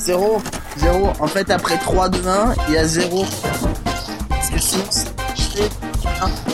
[0.00, 0.42] 0,
[0.78, 1.12] 0.
[1.20, 3.24] En fait, après 3, 2, 1, il y a 0.
[4.42, 5.06] C'est 6,
[6.22, 6.49] 1.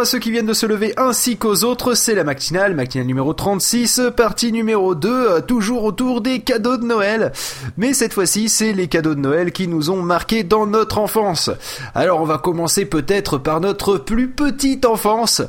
[0.00, 3.32] À ceux qui viennent de se lever ainsi qu'aux autres, c'est la matinale, matinale numéro
[3.32, 7.32] 36, partie numéro 2, euh, toujours autour des cadeaux de Noël.
[7.76, 11.50] Mais cette fois-ci, c'est les cadeaux de Noël qui nous ont marqués dans notre enfance.
[11.96, 15.42] Alors on va commencer peut-être par notre plus petite enfance.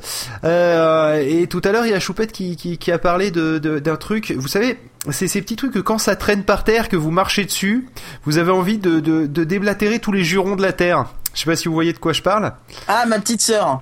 [0.43, 4.47] Euh, et tout à l'heure, il y a Choupette qui, a parlé d'un truc, vous
[4.47, 4.79] savez...
[5.11, 7.87] C'est ces petits trucs que quand ça traîne par terre, que vous marchez dessus,
[8.25, 8.99] vous avez envie de
[9.43, 11.05] déblatérer tous les jurons de la terre.
[11.33, 12.51] Je sais pas si vous voyez de quoi je parle.
[12.87, 13.81] Ah, ma petite sœur.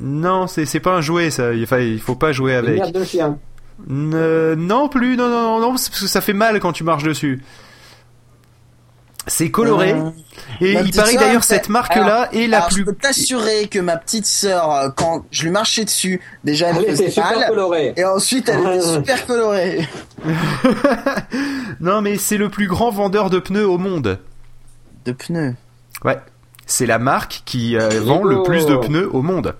[0.00, 1.52] Non, c'est c'est pas un jouet ça.
[1.52, 2.74] Il, enfin, il faut pas jouer Une avec.
[2.80, 3.38] merde de chien.
[3.86, 6.84] Ne- non plus, non non non, non, c'est parce que ça fait mal quand tu
[6.84, 7.42] marches dessus.
[9.26, 10.10] C'est coloré Euh,
[10.62, 12.80] et ma il paraît d'ailleurs cette marque là Alors- est la alors, plus.
[12.80, 16.78] Je peux t'assurer que ma petite sœur, euh, quand je lui marchais dessus, déjà elle
[16.78, 17.48] Elle faisait était super mal.
[17.50, 17.92] colorée.
[17.96, 19.86] Et ensuite, elle était super colorée.
[21.80, 24.18] non mais c'est le plus grand vendeur de pneus au monde.
[25.04, 25.54] De pneus.
[26.04, 26.18] Ouais,
[26.66, 29.54] c'est la marque qui euh, vend le plus de pneus au monde.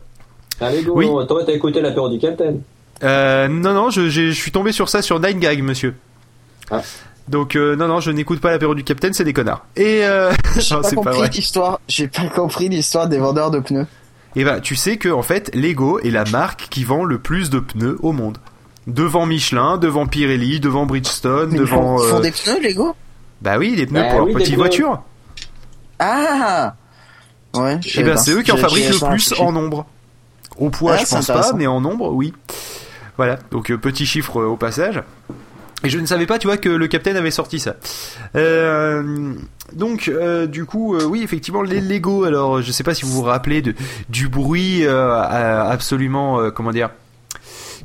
[0.60, 0.92] Allez, go.
[0.94, 1.06] Oui.
[1.26, 2.54] Toi, t'as écouté l'apéro du Captain.
[3.02, 5.94] Euh, non non, je, suis tombé sur ça sur Nine Gag, monsieur.
[6.70, 6.82] Ah.
[7.28, 9.64] Donc euh, non non, je n'écoute pas l'apéro du Capitaine, c'est des connards.
[9.76, 10.32] Et euh...
[10.58, 11.80] J'ai pas compris l'histoire.
[11.88, 13.86] J'ai pas compris l'histoire des vendeurs de pneus.
[14.36, 17.50] Et ben, tu sais que en fait, Lego est la marque qui vend le plus
[17.50, 18.38] de pneus au monde.
[18.86, 21.98] Devant Michelin, devant Pirelli, devant Bridgestone, Mais devant.
[21.98, 22.96] font, ils font euh, des pneus, Lego?
[23.40, 25.02] Bah oui, les pneus Bah pour oui, leurs des petites voitures.
[25.98, 26.74] Ah
[27.54, 27.78] Ouais.
[27.82, 29.86] je Et savais ben, c'est eux qui en fabriquent le plus en nombre.
[30.60, 32.32] Au poids, Ah, je pense pas, mais en nombre, oui.
[33.16, 33.38] Voilà.
[33.50, 35.02] Donc euh, petit chiffre euh, au passage.
[35.82, 37.76] Et je ne savais pas, tu vois, que le Capitaine avait sorti ça.
[38.36, 39.32] Euh,
[39.72, 42.24] donc, euh, du coup, euh, oui, effectivement, les Lego.
[42.24, 43.74] Alors, je sais pas si vous vous rappelez de,
[44.10, 46.90] du bruit absolument, euh, comment dire,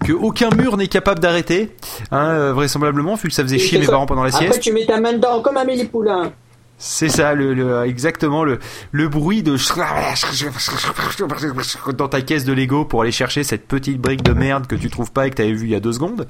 [0.05, 1.73] que aucun mur n'est capable d'arrêter,
[2.11, 4.59] hein, vraisemblablement, vu que ça faisait chier mes parents pendant la Après, sieste.
[4.61, 6.31] tu mets ta main dedans, comme Amélie Poulain.
[6.77, 8.59] C'est ça, le, le- exactement le,
[8.91, 9.55] le bruit de
[11.93, 14.89] dans ta caisse de Lego pour aller chercher cette petite brique de merde que tu
[14.89, 16.27] trouves pas et que t'avais vu il y a deux secondes.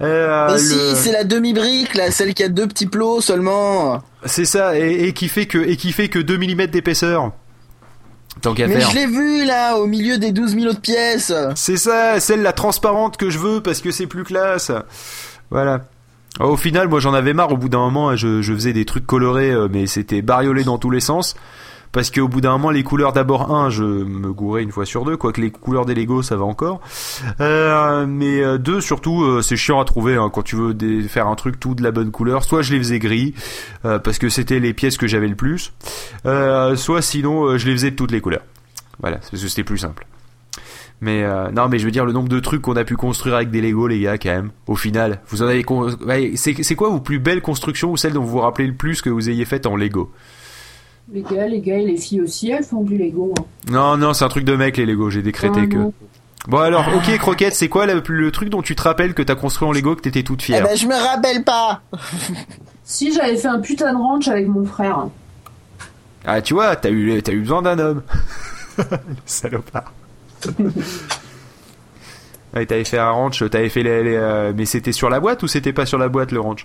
[0.00, 4.02] Euh, Mais le- si, c'est la demi-brique, là, celle qui a deux petits plots seulement.
[4.24, 7.32] c'est ça, et, et qui fait que et qui fait que 2 mm d'épaisseur.
[8.42, 8.90] Tant qu'à Mais faire.
[8.90, 11.32] je l'ai vu, là, au milieu des 12 000 autres pièces.
[11.56, 14.70] C'est ça, celle la transparente que je veux parce que c'est plus classe.
[15.50, 15.82] Voilà.
[16.40, 17.52] Au final, moi j'en avais marre.
[17.52, 20.78] Au bout d'un moment, je, je faisais des trucs colorés, euh, mais c'était bariolé dans
[20.78, 21.34] tous les sens.
[21.92, 25.04] Parce qu'au bout d'un moment, les couleurs, d'abord, un, je me gourais une fois sur
[25.04, 26.80] deux, quoique les couleurs des Lego, ça va encore.
[27.40, 30.76] Euh, mais euh, deux, surtout, euh, c'est chiant à trouver hein, quand tu veux
[31.08, 32.44] faire un truc tout de la bonne couleur.
[32.44, 33.34] Soit je les faisais gris,
[33.82, 35.72] parce que c'était les pièces que j'avais le plus.
[36.24, 38.42] Soit sinon, je les faisais de toutes les couleurs.
[39.00, 40.06] Voilà, parce que c'était plus simple.
[41.00, 43.36] Mais euh, non, mais je veux dire le nombre de trucs qu'on a pu construire
[43.36, 44.50] avec des Lego, les gars, quand même.
[44.66, 45.62] Au final, vous en avez.
[45.62, 45.90] con-
[46.34, 49.00] c'est c'est quoi vos plus belles constructions ou celles dont vous vous rappelez le plus
[49.00, 50.10] que vous ayez faites en Lego?
[51.12, 53.32] Les gars, les gars et les filles aussi, elles font du Lego.
[53.38, 53.42] hein.
[53.70, 55.08] Non, non, c'est un truc de mec les Lego.
[55.08, 55.76] J'ai décrété Ah, que.
[55.76, 55.92] non.
[56.48, 59.34] Bon alors, ok, croquette, c'est quoi le, le truc dont tu te rappelles que t'as
[59.34, 61.82] construit en Lego que t'étais toute Eh fière ben, je me rappelle pas.
[62.84, 65.06] Si j'avais fait un putain de ranch avec mon frère.
[66.24, 68.02] Ah, tu vois, t'as eu t'as eu besoin d'un homme.
[68.78, 68.84] le
[69.26, 69.92] salopard.
[72.54, 75.42] Ouais, t'avais fait un ranch, t'avais fait les, les, euh, mais c'était sur la boîte
[75.42, 76.64] ou c'était pas sur la boîte le ranch?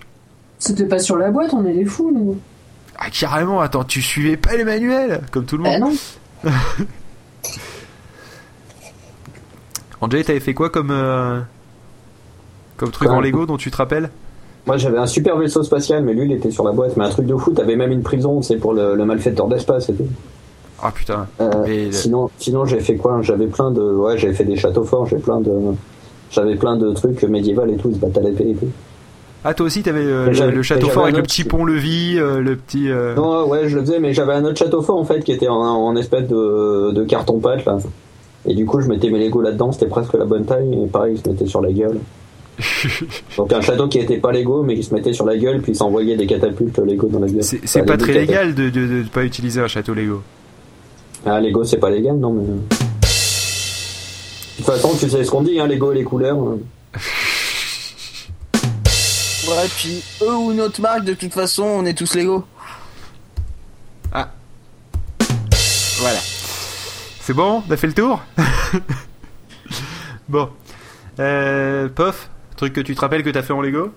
[0.58, 2.38] C'était pas sur la boîte, on est des fous, nous.
[2.96, 5.80] Ah carrément, attends, tu suivais pas les manuels comme tout le monde.
[6.42, 6.50] Bah non.
[10.00, 11.40] Angel, t'avais fait quoi comme euh,
[12.76, 14.10] comme truc en Lego dont tu te rappelles?
[14.66, 16.96] Moi, j'avais un super vaisseau spatial, mais lui, il était sur la boîte.
[16.96, 19.90] Mais un truc de fou, t'avais même une prison, c'est pour le, le malfaiteur d'espace
[19.90, 20.08] et tout.
[20.82, 21.26] Ah putain.
[21.40, 23.20] Euh, sinon, sinon j'ai fait quoi?
[23.22, 25.50] J'avais plein de, ouais, j'avais fait des châteaux forts, j'ai plein de,
[26.30, 28.68] j'avais plein de trucs médiévaux et tout, se battent à l'épée et tout.
[29.46, 32.56] Ah toi aussi t'avais euh, le château fort avec le petit qui- pont-levis, euh, le
[32.56, 32.90] petit.
[32.90, 35.32] euh, Non, ouais, je le faisais, mais j'avais un autre château fort en fait qui
[35.32, 37.78] était en, en espèce de, de carton pâte là.
[38.46, 41.14] Et du coup, je mettais mes Lego là-dedans, c'était presque la bonne taille, et pareil,
[41.16, 41.98] ils se mettaient sur la gueule.
[43.36, 45.74] Donc un château qui était pas Lego, mais qui se mettait sur la gueule, puis
[45.74, 47.42] s'envoyait des catapultes Lego dans la gueule.
[47.42, 50.22] C'est Enfin, pas très légal de, de, de, de pas utiliser un château Lego.
[51.26, 52.44] Ah, Lego, c'est pas légal, non, mais.
[52.44, 52.52] De
[54.58, 56.36] toute façon, tu sais ce qu'on dit, hein, Lego et les couleurs.
[56.38, 56.58] hein.
[59.48, 62.44] Ouais, puis eux ou notre marque, de toute façon, on est tous Lego.
[66.00, 66.18] Voilà.
[67.20, 67.62] C'est bon?
[67.66, 68.20] On a fait le tour?
[70.28, 70.48] Bon.
[71.20, 73.92] Euh, Pof, truc que tu te rappelles que t'as fait en Lego?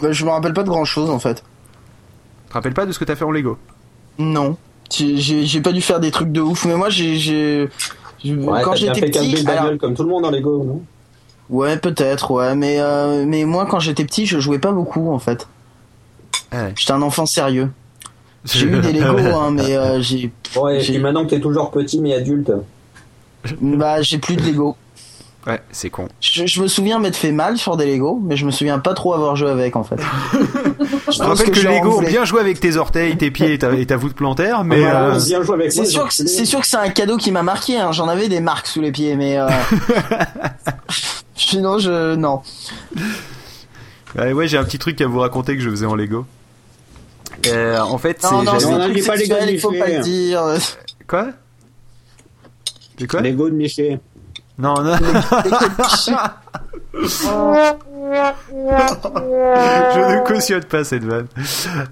[0.00, 1.34] Bah, je me rappelle pas de grand chose en fait.
[1.36, 3.58] Tu te rappelles pas de ce que t'as fait en Lego?
[4.18, 4.56] Non.
[4.90, 7.68] J'ai- pas dû faire des trucs de ouf, mais moi j'ai
[8.24, 10.82] Ouais, quand j'étais petit, alors- comme tout le monde dans Lego, non?
[11.48, 15.18] Ouais peut-être, ouais, mais euh, mais moi quand j'étais petit, je jouais pas beaucoup en
[15.18, 15.46] fait.
[16.52, 16.72] Ouais.
[16.76, 17.70] J'étais un enfant sérieux.
[18.44, 22.00] J'ai eu des Lego, hein, mais euh, j'ai Ouais, et maintenant que t'es toujours petit
[22.00, 22.50] mais adulte.
[23.60, 24.76] bah j'ai plus de Lego.
[25.46, 26.08] Ouais, c'est con.
[26.20, 28.94] Je, je me souviens m'être fait mal sur des Lego, mais je me souviens pas
[28.94, 29.94] trop avoir joué avec en fait.
[30.34, 33.58] je te rappelle que, en Lego ont bien joué avec tes orteils, tes pieds et
[33.58, 35.70] ta, et ta voûte plantaire, mais euh, bien joué avec.
[35.70, 37.78] C'est sûr, que, c'est sûr que c'est un cadeau qui m'a marqué.
[37.78, 37.92] Hein.
[37.92, 39.46] J'en avais des marques sous les pieds, mais euh...
[41.36, 42.42] sinon je non.
[44.18, 46.26] ouais, ouais, j'ai un petit truc à vous raconter que je faisais en Lego.
[47.48, 49.50] Euh, en fait, c'est Non, non, j'avais- c'est on un a truc dit pas de
[49.52, 49.96] il faut pas Michelet.
[49.98, 50.42] le dire.
[51.06, 51.28] quoi?
[53.08, 53.20] Quoi?
[53.20, 54.00] Lego de Michel.
[54.58, 54.96] Non, non.
[58.56, 61.26] je ne cautionne pas cette vanne.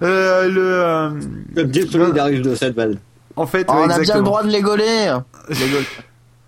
[0.02, 1.10] Euh, le, euh,
[1.54, 2.96] Le petit solidarise de cette balle.
[3.36, 5.12] en fait, Oh, ouais, on a bien le droit de légoler.
[5.50, 5.84] Légol-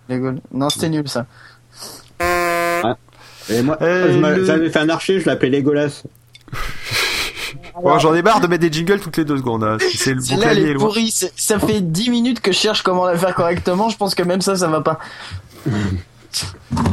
[0.09, 1.25] légol- Non, c'était nul ça.
[3.49, 6.03] Et moi, Euh, m'a- le- j'avais fait un archer, je l'appelais Legolas.
[7.81, 9.63] Bon, J'en ai marre de mettre des jingles toutes les deux secondes.
[9.63, 9.77] hein.
[9.79, 11.11] C'est le Celle-là, elle bouclier est pourrie.
[11.35, 13.89] Ça fait 10 minutes que je cherche comment la faire correctement.
[13.89, 14.97] Je pense que même ça, ça va pas.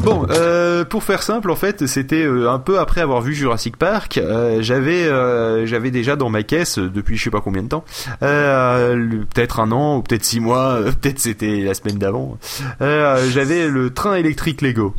[0.04, 3.76] Bon, euh, pour faire simple, en fait, c'était euh, un peu après avoir vu Jurassic
[3.76, 4.16] Park.
[4.16, 7.84] euh, j'avais, euh, j'avais déjà dans ma caisse depuis je sais pas combien de temps,
[8.20, 12.38] peut-être un an ou peut-être six mois, peut-être c'était la semaine d'avant.
[12.80, 14.94] j'avais le train électrique Lego.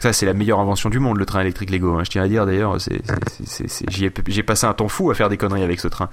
[0.00, 1.94] Ça, c'est la meilleure invention du monde, le train électrique Lego.
[1.94, 2.04] hein.
[2.04, 2.76] Je tiens à dire d'ailleurs,
[4.28, 6.08] j'ai passé un temps fou à faire des conneries avec ce train.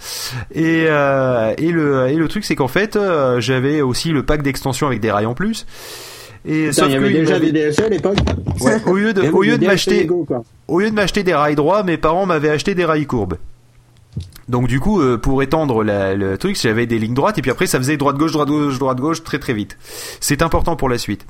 [0.54, 2.98] Et, et le, et le truc, c'est qu'en fait,
[3.40, 5.66] j'avais aussi le pack d'extension avec des rails en plus.
[6.46, 8.18] Et Putain, il y avait déjà des DLC à l'époque.
[8.62, 10.10] Ouais, au lieu de, au lieu de m'acheter,
[10.68, 13.36] au lieu de m'acheter des rails droits, mes parents m'avaient acheté des rails courbes.
[14.50, 17.52] Donc du coup, euh, pour étendre la- le truc, j'avais des lignes droites et puis
[17.52, 19.78] après ça faisait droite gauche droite gauche droite gauche très très vite.
[20.20, 21.26] C'est important pour la suite.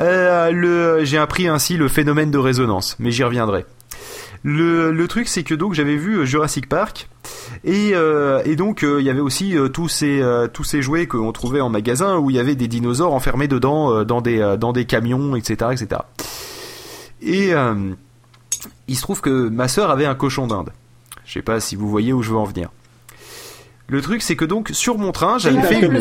[0.00, 3.66] Euh, j'ai appris ainsi le phénomène de résonance, mais j'y reviendrai.
[4.46, 7.08] Le, truc c'est que donc j'avais vu euh, Jurassic Park
[7.64, 12.18] et, euh, donc euh, il y avait aussi tous ces jouets qu'on trouvait en magasin
[12.18, 16.02] où il y avait des dinosaures enfermés dedans dans des dans des camions etc etc.
[17.22, 17.52] Et
[18.86, 20.70] il se trouve que ma sœur avait un cochon d'Inde.
[21.24, 22.70] Je sais pas si vous voyez où je veux en venir.
[23.88, 25.92] Le truc, c'est que donc sur mon train, j'avais fait une.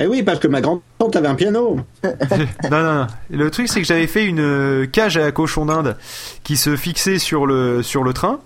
[0.00, 1.80] Eh oui, parce que ma grand-tante avait un piano.
[2.04, 2.12] non,
[2.70, 3.06] non, non.
[3.30, 5.96] Le truc, c'est que j'avais fait une euh, cage à cochon d'Inde
[6.44, 8.38] qui se fixait sur le sur le train.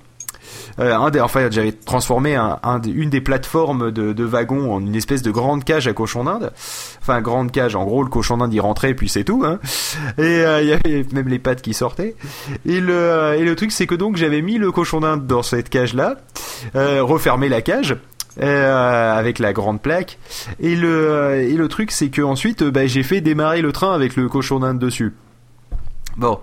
[0.80, 4.72] Euh, un des, enfin, j'avais transformé un, un des- une des plateformes de, de wagon
[4.74, 6.52] en une espèce de grande cage à cochon d'Inde.
[7.00, 7.76] Enfin, grande cage.
[7.76, 9.42] En gros, le cochon d'Inde y rentrait, puis c'est tout.
[9.44, 9.60] Hein.
[10.18, 12.16] Et euh, il y avait même les pattes qui sortaient.
[12.66, 15.42] Et le euh, et le truc, c'est que donc j'avais mis le cochon d'Inde dans
[15.42, 16.16] cette cage là,
[16.74, 17.96] euh, refermé la cage.
[18.40, 20.18] Euh, avec la grande plaque
[20.58, 23.70] et le euh, et le truc c'est que ensuite euh, bah, j'ai fait démarrer le
[23.70, 25.14] train avec le cochon d'Inde dessus
[26.16, 26.38] Bon,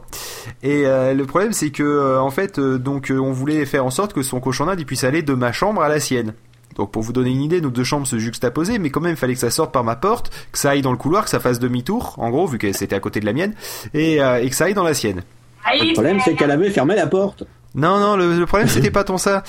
[0.63, 4.41] et le problème c'est que en fait donc on voulait faire en sorte que son
[4.41, 6.33] cochon d'Inde puisse aller de ma chambre à la sienne.
[6.75, 9.17] Donc pour vous donner une idée, nos deux chambres se juxtaposaient, mais quand même il
[9.17, 11.39] fallait que ça sorte par ma porte, que ça aille dans le couloir, que ça
[11.39, 13.53] fasse demi-tour, en gros vu que c'était à côté de la mienne,
[13.93, 15.23] et, et que ça aille dans la sienne.
[15.65, 17.45] Le problème, c'est qu'elle avait fermé la porte.
[17.73, 19.44] Non, non, le, le problème c'était pas tant ça.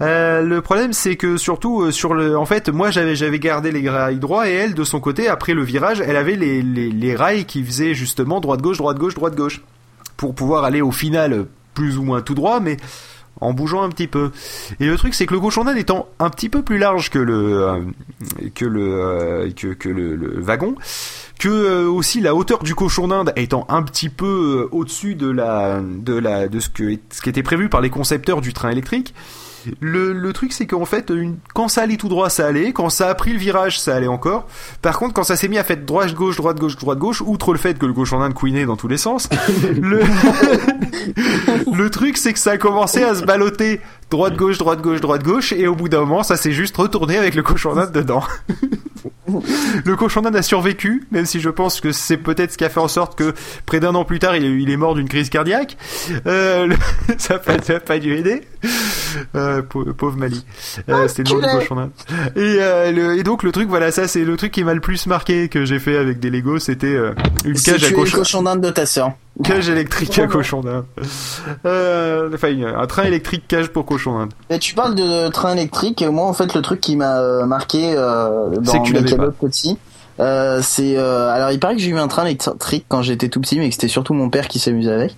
[0.00, 3.72] Euh, le problème c'est que surtout euh, sur le, en fait, moi j'avais j'avais gardé
[3.72, 6.90] les rails droits et elle de son côté après le virage, elle avait les les,
[6.90, 9.60] les rails qui faisaient justement droite gauche droite gauche droite gauche
[10.16, 12.76] pour pouvoir aller au final euh, plus ou moins tout droit, mais
[13.40, 14.30] en bougeant un petit peu.
[14.80, 17.18] Et le truc c'est que le cochon d'Inde étant un petit peu plus large que
[17.18, 17.80] le euh,
[18.54, 20.74] que le euh, que, que le, wagon,
[21.38, 25.80] que euh, aussi la hauteur du cochon d'Inde étant un petit peu au-dessus de la
[25.82, 29.14] de la de ce que ce qui était prévu par les concepteurs du train électrique.
[29.80, 32.90] Le, le truc c'est qu'en fait une, quand ça allait tout droit ça allait, quand
[32.90, 34.46] ça a pris le virage ça allait encore.
[34.82, 37.52] Par contre quand ça s'est mis à faire droite gauche droite gauche droite gauche, outre
[37.52, 39.28] le fait que le cochon d'Inde couinait dans tous les sens,
[39.80, 40.02] le
[41.72, 43.80] le truc c'est que ça a commencé à se balloter
[44.10, 47.16] droite gauche droite gauche droite gauche et au bout d'un moment ça s'est juste retourné
[47.18, 48.22] avec le cochon d'Inde dedans.
[49.84, 52.68] Le cochon d'Inde a survécu, même si je pense que c'est peut-être ce qui a
[52.68, 53.34] fait en sorte que
[53.66, 55.76] près d'un an plus tard, il est, il est mort d'une crise cardiaque.
[56.26, 56.76] Euh, le-
[57.18, 58.42] ça n'a pas, ça a pas dû aider.
[59.34, 60.44] Euh, pauvre, Mali.
[60.88, 61.90] Euh, C'était le nom du cochon d'Inde.
[62.36, 64.80] Et, euh, le- et donc le truc, voilà, ça c'est le truc qui m'a le
[64.80, 67.12] plus marqué que j'ai fait avec des Lego, c'était euh,
[67.44, 69.12] une cage à le cochon d'Inde de ta sœur.
[69.42, 70.84] Cage électrique à cochon d'Inde.
[71.66, 74.32] Euh, enfin, une- un train électrique cage pour cochon d'Inde.
[74.50, 76.02] Et tu parles de train électrique.
[76.02, 79.10] et Moi, en fait, le truc qui m'a euh, marqué euh, C'est dans que l'avais
[79.10, 79.76] cadeaux de petit,
[80.20, 83.40] euh, c'est euh, alors il paraît que j'ai eu un train électrique quand j'étais tout
[83.40, 85.16] petit, mais que c'était surtout mon père qui s'amusait avec.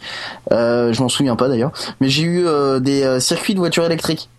[0.52, 3.85] Euh, je m'en souviens pas d'ailleurs, mais j'ai eu euh, des euh, circuits de voitures
[3.85, 4.30] électriques.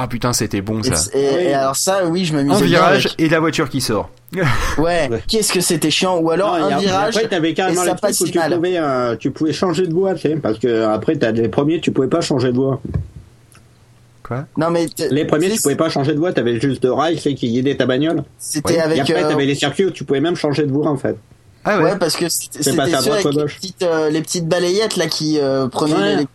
[0.00, 1.10] Ah putain, c'était bon Et, ça.
[1.12, 3.20] et- et alors ça, oui, je m'amusais Un bien virage avec.
[3.20, 4.10] et la voiture qui sort.
[4.78, 6.18] Ouais, qu'est-ce que c'était chiant.
[6.18, 7.16] Ou alors Non, et un virage.
[7.16, 8.54] Après, t'avais carrément et les où si tu mal.
[8.54, 11.80] pouvais, euh, tu pouvais changer de voie, tu sais, parce que après, t'as les premiers,
[11.80, 12.80] tu pouvais pas changer de voie.
[14.22, 14.44] Quoi?
[14.58, 17.34] Non mais Les premiers, tu pouvais pas changer de voie, t'avais juste de rails, c'est
[17.34, 18.22] qui guidait ta bagnole.
[18.38, 18.98] C'était Et avec.
[19.00, 21.16] après, euh, t'avais les circuits où tu pouvais même changer de voie, en fait.
[21.64, 25.38] Ah Ouais, parce que c'était ceux avec les petites, euh, les petites balayettes là qui
[25.40, 26.26] euh, prenaient Ouais.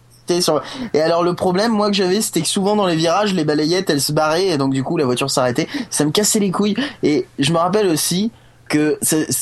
[0.42, 0.62] Sur.
[0.94, 3.90] Et alors le problème, moi que j'avais, c'était que souvent dans les virages, les balayettes
[3.90, 5.68] elles se barraient et donc du coup la voiture s'arrêtait.
[5.90, 6.76] Ça me cassait les couilles.
[7.04, 8.32] Et je me rappelle aussi
[8.70, 8.98] que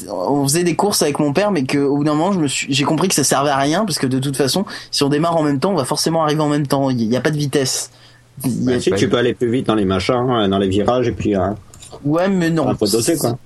[0.09, 2.47] on faisait des courses avec mon père, mais que au bout d'un moment, je me
[2.47, 5.09] suis, j'ai compris que ça servait à rien parce que de toute façon, si on
[5.09, 6.89] démarre en même temps, on va forcément arriver en même temps.
[6.89, 7.91] Il n'y a pas de vitesse.
[8.43, 9.09] Y a- Bah, si, tu eu.
[9.09, 11.50] peux aller plus vite dans les machins, hein, dans les virages, et puis, euh,
[12.03, 12.67] Ouais, mais non.
[12.69, 12.85] un peu
[13.19, 13.38] quoi.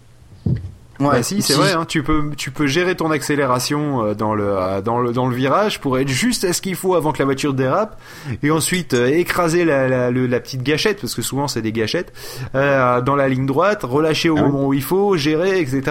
[0.99, 1.07] Ouais.
[1.11, 1.73] Bah si, c'est vrai.
[1.73, 5.27] Hein, tu peux, tu peux gérer ton accélération euh, dans le, euh, dans le, dans
[5.27, 7.99] le virage pour être juste à ce qu'il faut avant que la voiture dérape,
[8.41, 11.73] et ensuite euh, écraser la, la, le- la petite gâchette parce que souvent c'est des
[11.73, 12.13] gâchettes
[12.55, 14.51] euh, dans la ligne droite, relâcher au Ah oui.
[14.51, 15.81] moment où il faut, gérer, etc.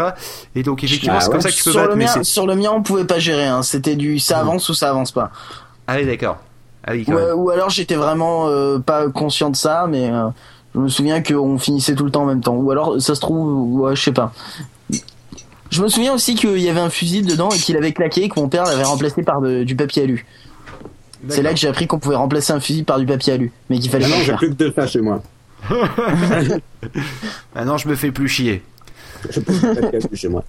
[0.55, 1.33] Et donc effectivement, Ah c'est ouais.
[1.33, 1.93] comme ça que tu peux sur battre.
[1.93, 3.45] le mien, sur le mien, on pouvait pas gérer.
[3.47, 3.63] Hein.
[3.63, 5.31] C'était du ça avance ou ça avance pas.
[5.91, 6.39] Oui, d'accord.
[6.87, 10.29] Ah Ouais, ou alors j'étais vraiment euh, pas conscient de ça, mais euh,
[10.75, 12.55] je me souviens qu'on finissait tout le temps en même temps.
[12.57, 14.33] Ou alors ça se trouve, ouais, je sais pas.
[15.71, 18.29] Je me souviens aussi qu'il y avait un fusible dedans et qu'il avait claqué et
[18.29, 20.27] que mon père l'avait remplacé par de- du papier alu.
[21.29, 23.79] C'est là que j'ai appris qu'on pouvait remplacer un fusible par du papier alu, mais
[23.79, 25.23] qu'il fallait Ah non, le j'ai plus que deux ça chez moi.
[27.55, 28.63] Ah non, je me fais plus chier.
[29.31, 30.45] J'ai plus que deux ça chez moi.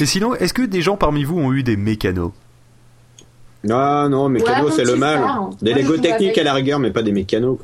[0.00, 2.32] Et sinon, est-ce que des gens parmi vous ont eu des mécanos?
[3.62, 5.20] Non, non, mécano, Ouais, c'est le mal.
[5.20, 5.48] frère.
[5.62, 6.38] Des Moi, je Lego techniques avec.
[6.38, 7.58] à la rigueur, mais pas des mécanos.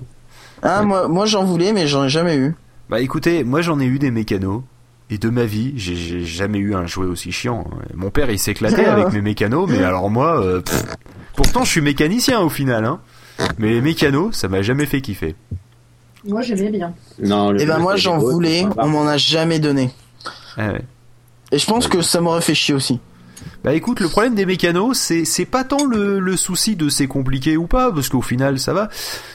[0.63, 2.55] Ah, moi, moi j'en voulais, mais j'en ai jamais eu.
[2.89, 4.63] Bah écoutez, moi j'en ai eu des mécanos.
[5.11, 7.65] Et de ma vie, j'ai- jamais eu un jouet aussi chiant.
[7.95, 10.85] Mon père, il s'éclatait avec mes mécanos, mais alors moi, euh, pff,
[11.35, 13.01] pourtant je suis mécanicien au final, hein.
[13.59, 15.35] Mais les mécanos, ça m'a jamais fait kiffer.
[16.27, 16.93] Moi, j'aimais bien.
[17.23, 19.91] Non, le Et ben jeu, moi j'en voulais, on m'en a jamais donné.
[20.57, 20.83] Ah ouais.
[21.51, 23.01] Et je pense que ça m'aurait fait chier aussi.
[23.65, 27.07] Bah écoute, le problème des mécanos, c'est c'est pas tant le, le souci de c'est
[27.07, 28.89] compliqué ou pas, parce qu'au final ça va.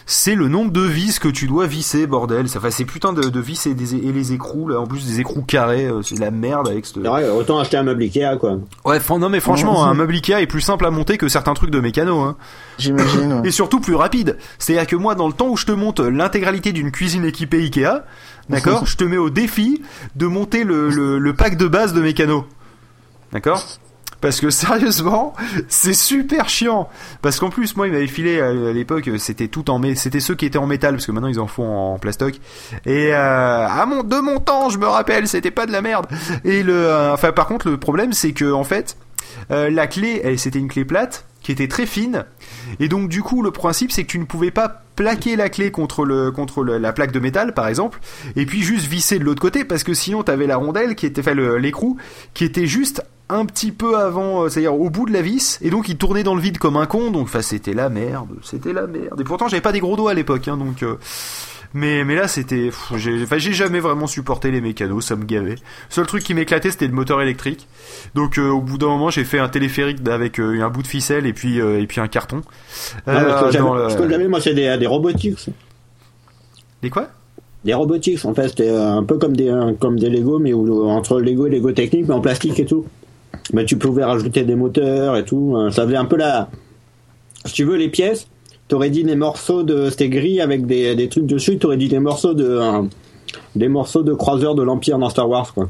[0.05, 2.49] C'est le nombre de vis que tu dois visser, bordel.
[2.49, 5.05] Ça fait ces putains de, de vis et, des, et les écrous, là, en plus
[5.05, 6.93] des écrous carrés, euh, c'est de la merde avec ce.
[6.95, 8.57] C'est vrai, autant acheter un meuble Ikea, quoi.
[8.83, 11.71] Ouais, non mais franchement, un meuble Ikea est plus simple à monter que certains trucs
[11.71, 12.35] de mécano, hein.
[12.77, 13.33] J'imagine.
[13.33, 13.41] ouais.
[13.47, 14.37] Et surtout plus rapide.
[14.59, 18.03] C'est-à-dire que moi, dans le temps où je te monte l'intégralité d'une cuisine équipée Ikea,
[18.49, 19.81] d'accord, je te mets au défi
[20.15, 22.45] de monter le, le, le pack de base de mécano.
[23.31, 23.63] D'accord?
[24.25, 25.35] Parce que sérieusement,
[25.67, 26.89] c'est super chiant.
[27.21, 30.33] Parce qu'en plus, moi, il m'avait filé à à l'époque, c'était tout en c'était ceux
[30.33, 32.39] qui étaient en métal, parce que maintenant ils en font en plastoc.
[32.87, 36.07] Et euh, à mon de mon temps, je me rappelle, c'était pas de la merde.
[36.43, 38.97] Et le, euh, enfin, par contre, le problème, c'est que en fait,
[39.51, 42.25] euh, la clé, c'était une clé plate qui était très fine.
[42.79, 45.69] Et donc du coup, le principe, c'est que tu ne pouvais pas plaquer la clé
[45.69, 47.99] contre le contre la plaque de métal, par exemple,
[48.35, 51.35] et puis juste visser de l'autre côté, parce que sinon, t'avais la rondelle qui était
[51.35, 51.97] le- l'écrou,
[52.33, 55.69] qui était juste un petit peu avant, euh, c'est-à-dire au bout de la vis, et
[55.69, 57.11] donc il tournait dans le vide comme un con.
[57.11, 59.21] Donc, enfin, c'était la merde, c'était la merde.
[59.21, 60.81] Et pourtant, j'avais pas des gros doigts à l'époque, hein, donc.
[60.81, 60.95] euh,
[61.75, 62.71] mais, mais là, c'était.
[62.95, 65.55] J'ai jamais vraiment supporté les mécanos, ça me gavait.
[65.89, 67.67] Seul truc qui m'éclatait, c'était le moteur électrique.
[68.15, 70.87] Donc, euh, au bout d'un moment, j'ai fait un téléphérique avec euh, un bout de
[70.87, 72.37] ficelle et puis, euh, et puis un carton.
[73.05, 73.13] Non,
[73.51, 75.37] Ce que j'avais, moi, c'est des, des robotics.
[76.81, 77.09] Les quoi?
[77.63, 81.19] Des robotics, en fait, c'était un peu comme des, comme des Lego, mais où, entre
[81.19, 82.85] Lego et Lego technique, mais en plastique et tout.
[83.53, 85.55] Mais tu pouvais rajouter des moteurs et tout.
[85.57, 86.49] euh, Ça faisait un peu la.
[87.45, 88.27] Si tu veux, les pièces,
[88.67, 89.89] t'aurais dit des morceaux de.
[89.89, 92.45] C'était gris avec des, des trucs dessus, t'aurais dit des morceaux de.
[92.47, 92.81] euh,
[93.55, 95.69] des morceaux de croiseurs de l'Empire dans Star Wars, quoi.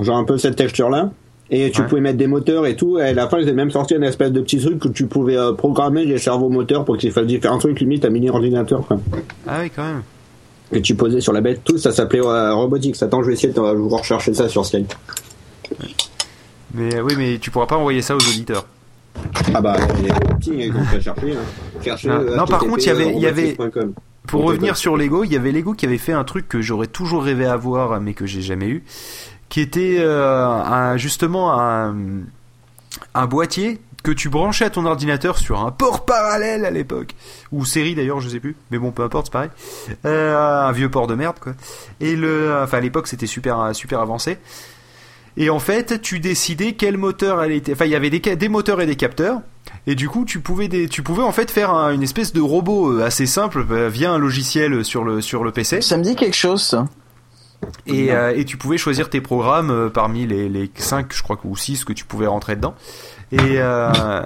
[0.00, 1.10] Genre un peu cette texture-là.
[1.50, 1.86] Et tu Ouais.
[1.86, 2.98] pouvais mettre des moteurs et tout.
[2.98, 5.06] Et à la fin, ils avaient même sorti une espèce de petit truc que tu
[5.06, 8.86] pouvais euh, programmer les cerveaux moteurs pour qu'ils fassent différents trucs, limite un mini ordinateur,
[8.86, 8.98] quoi
[9.46, 10.02] Ah oui, quand même.
[10.72, 13.02] que tu posais sur la bête, tout ça s'appelait euh, Robotics.
[13.02, 14.94] Attends, je vais essayer de euh, vous rechercher ça sur Skype.
[16.74, 18.66] Mais oui, mais tu pourras pas envoyer ça aux auditeurs.
[19.54, 21.32] Ah bah, il y a chercher.
[21.32, 21.36] Hein.
[21.82, 23.56] Chercher, Ah, euh, non, par contre, il y avait- y avait-.
[24.26, 26.86] Pour revenir sur Lego, il y avait Lego qui avait fait un truc que j'aurais
[26.86, 28.84] toujours rêvé avoir, mais que j'ai jamais eu,
[29.48, 31.94] qui était euh, un, justement un,
[33.14, 37.14] un boîtier que tu branchais à ton ordinateur sur un port parallèle à l'époque,
[37.52, 39.50] ou série d'ailleurs, je sais plus, mais bon, peu importe, c'est pareil.
[40.06, 41.52] Euh, un vieux port de merde, quoi.
[42.00, 44.38] Et le, enfin, à l'époque, c'était super, super avancé.
[45.36, 47.70] Et en fait, tu décidais quel moteur allait être...
[47.72, 49.40] Enfin, il y avait des, moteurs et des capteurs.
[49.86, 52.40] Et du coup, tu pouvais, des, tu pouvais en fait faire un- une espèce de
[52.40, 55.80] robot euh, assez simple euh, via un logiciel sur le, sur le PC.
[55.80, 56.86] Ça me dit quelque chose, ça.
[57.86, 61.38] Et, euh, et tu pouvais choisir tes programmes euh, parmi les, les 5, je crois,
[61.44, 62.74] ou 6 que tu pouvais rentrer dedans.
[63.30, 64.22] Et, euh,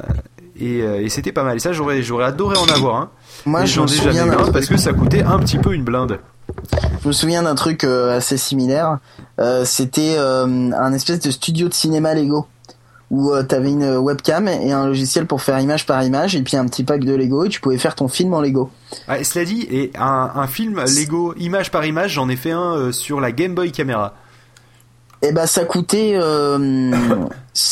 [0.59, 1.57] et, euh, et c'était pas mal.
[1.57, 3.11] Et ça, j'aurais, j'aurais adoré en avoir un.
[3.45, 6.19] Moi, j'en ai jamais eu un parce que ça coûtait un petit peu une blinde.
[7.03, 8.99] Je me souviens d'un truc euh, assez similaire.
[9.41, 12.47] Euh, C'était euh, un espèce de studio de cinéma Lego
[13.11, 16.57] où euh, t'avais une webcam et un logiciel pour faire image par image et puis
[16.57, 18.71] un petit pack de Lego et tu pouvais faire ton film en Lego.
[19.07, 22.91] Ah, cela dit, et un, un film Lego image par image, j'en ai fait un
[22.91, 24.15] sur la Game Boy Camera.
[25.23, 26.59] Et bah ça coûtait euh,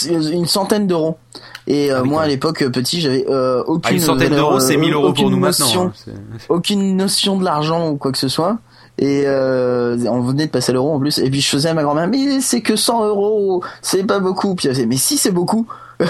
[0.08, 1.18] une centaine d'euros.
[1.66, 4.48] Et euh, Ah moi à l'époque euh, petit j'avais euh, aucune Ah, une centaine valeur,
[4.48, 5.92] d'euros, c'est 1000 euros pour aucune nous notion, maintenant.
[6.08, 6.38] hein.
[6.50, 8.58] Aucune notion de l'argent ou quoi que ce soit.
[8.98, 11.18] Et euh, on venait de passer l'euro en plus.
[11.18, 14.54] Et puis je faisais à ma grand-mère, mais c'est que 100 euros, c'est pas beaucoup.
[14.54, 15.66] Puis elle faisait, mais si c'est beaucoup.
[16.00, 16.04] et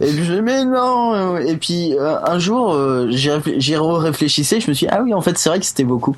[0.00, 1.36] puis je disais, mais non.
[1.38, 5.20] Et puis euh, un jour, euh, j'y réfléchissais, je me suis dit, ah oui, en
[5.20, 6.16] fait c'est vrai que c'était beaucoup.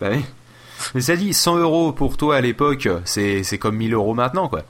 [0.00, 0.24] Bah oui.
[0.94, 4.48] Mais ça dit, 100 euros pour toi à l'époque, c'est, c'est comme 1000 euros maintenant,
[4.48, 4.62] quoi.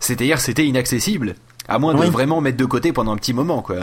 [0.00, 1.34] C'est-à-dire, c'était inaccessible.
[1.68, 2.08] À moins de Oui.
[2.10, 3.76] vraiment mettre de côté pendant un petit moment, quoi.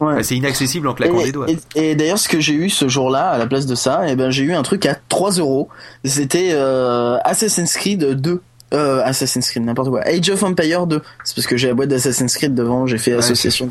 [0.00, 0.22] Ouais.
[0.22, 1.46] C'est inaccessible en claquant et, des doigts.
[1.74, 4.14] et- et d'ailleurs, ce que j'ai eu ce jour-là, à la place de ça, eh
[4.16, 5.68] ben, j'ai eu un truc à 3 euros.
[6.04, 8.42] C'était euh, Assassin's Creed 2.
[8.74, 10.02] Euh, Assassin's Creed, n'importe quoi.
[10.06, 11.00] Age of Empire 2.
[11.24, 13.70] C'est parce que j'ai la boîte d'Assassin's Creed devant, j'ai fait Ouais, association.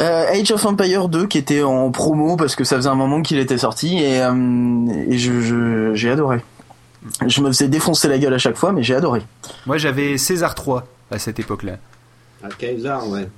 [0.00, 3.22] Euh, Age of Empire 2 qui était en promo parce que ça faisait un moment
[3.22, 4.32] qu'il était sorti et, euh,
[5.10, 6.38] et je, je- j'ai adoré.
[7.26, 9.22] Je me faisais défoncer la gueule à chaque fois, mais j'ai adoré.
[9.66, 11.76] Moi, j'avais César 3 à cette époque-là.
[12.42, 13.28] À Kaiser, ouais.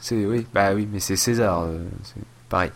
[0.00, 2.70] C'est, oui, bah oui, mais c'est César, euh, c'est pareil.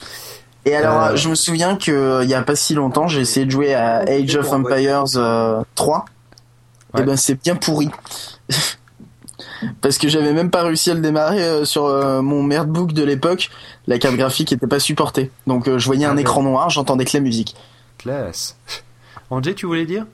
[0.64, 3.46] Et alors, Euh, je me souviens que il y a pas si longtemps, j'ai essayé
[3.46, 6.04] de jouer à Age of Empires euh, 3.
[6.94, 7.00] Ouais.
[7.00, 7.88] Et ben, c'est bien pourri.
[9.82, 13.02] Parce que j'avais même pas réussi à le démarrer euh, sur euh, mon merdebook de
[13.04, 13.50] l'époque.
[13.86, 15.30] La carte graphique était pas supportée.
[15.46, 17.54] Donc, euh, je voyais Ah un écran noir, j'entendais que la musique.
[17.98, 18.56] Classe.
[19.30, 20.06] Angé, tu voulais dire?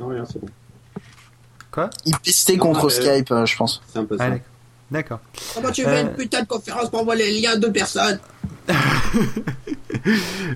[0.00, 0.48] Non, rien, c'est bon.
[1.70, 1.90] Quoi?
[2.06, 3.80] Il pistait contre Skype, euh, je pense.
[3.92, 4.30] C'est un peu Ah, ça.
[4.30, 4.46] d'accord.
[4.90, 5.20] D'accord.
[5.54, 5.88] Comment tu Euh.
[5.88, 8.18] fais une putain de conférence pour envoyer les liens de personnes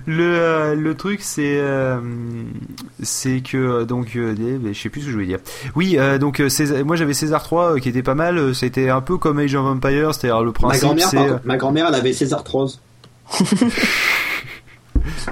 [0.07, 1.99] Le, euh, le truc c'est euh,
[3.03, 4.33] c'est que euh, donc euh,
[4.73, 5.39] je sais plus ce que je voulais dire.
[5.75, 8.53] Oui, euh, donc euh, César- moi j'avais César 3 euh, qui était pas mal, euh,
[8.53, 11.95] c'était un peu comme Age of Empires, c'est-à-dire le Ma principe euh, ma grand-mère, elle
[11.95, 12.79] avait César Troz.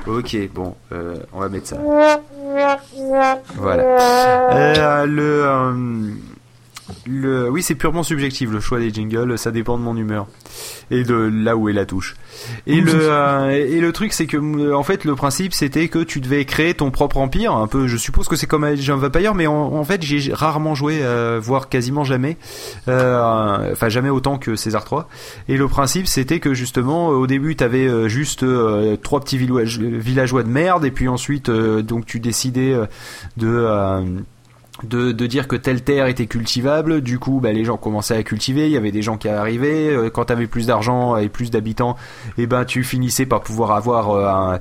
[0.08, 1.78] OK, bon, euh, on va mettre ça.
[3.56, 3.84] Voilà.
[3.84, 6.14] Euh, le euh,
[7.08, 10.28] le oui, c'est purement subjectif le choix des jingles, ça dépend de mon humeur
[10.92, 12.16] et de là où est la touche.
[12.68, 16.00] Et le euh, et le truc c'est que euh, en fait le principe c'était que
[16.00, 19.02] tu devais créer ton propre empire, un peu je suppose que c'est comme Age of
[19.04, 22.38] Empires mais en, en fait j'ai rarement joué euh, voire quasiment jamais
[22.90, 25.08] euh, enfin jamais autant que César 3
[25.48, 28.46] et le principe c'était que justement au début tu avais juste
[29.02, 32.76] trois petits village- villageois de merde et puis ensuite donc tu décidais
[33.38, 33.66] de
[34.82, 38.66] de, dire que telle terre était cultivable, du coup bah, les gens commençaient à cultiver,
[38.66, 41.96] il y avait des gens qui arrivaient, euh, quand t'avais plus d'argent et plus d'habitants,
[42.38, 44.60] et ben tu finissais par pouvoir avoir euh, un,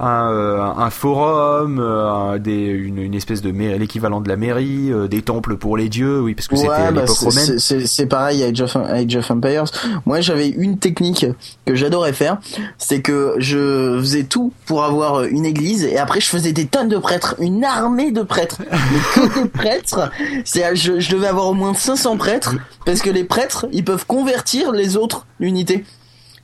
[0.00, 4.90] un, euh, un forum, euh, un- des, une, une espèce de l'équivalent de la mairie,
[4.92, 7.58] euh, des temples pour les dieux, oui parce que c'était à bah, l'époque c'est- romaine.
[7.86, 9.64] c'est- pareil à Age of, Age of Empires.
[10.06, 11.26] Moi, j'avais une technique
[11.66, 12.38] que j'adorais faire,
[12.78, 16.88] c'est que je faisais tout pour avoir une église et après je faisais des tonnes
[16.88, 20.10] de prêtres, une armée de prêtres, mais que des prêtres.
[20.44, 22.54] C'est je, je devais avoir au moins 500 prêtres
[22.86, 25.84] parce que les prêtres, ils peuvent convertir les autres unités.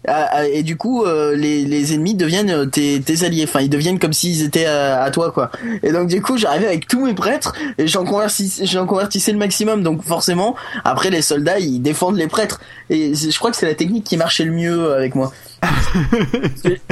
[0.07, 3.45] Ah, ah, Et du coup, euh, les, les ennemis deviennent euh, tes, tes alliés.
[3.45, 5.51] Enfin, ils deviennent comme s'ils étaient à, à toi, quoi.
[5.83, 9.39] Et donc, du coup, j'arrivais avec tous mes prêtres et j'en convertissais, j'en convertissais le
[9.39, 9.83] maximum.
[9.83, 12.61] Donc, forcément, après, les soldats, ils défendent les prêtres.
[12.91, 15.33] Et je crois que c'est la technique qui marchait le mieux avec moi.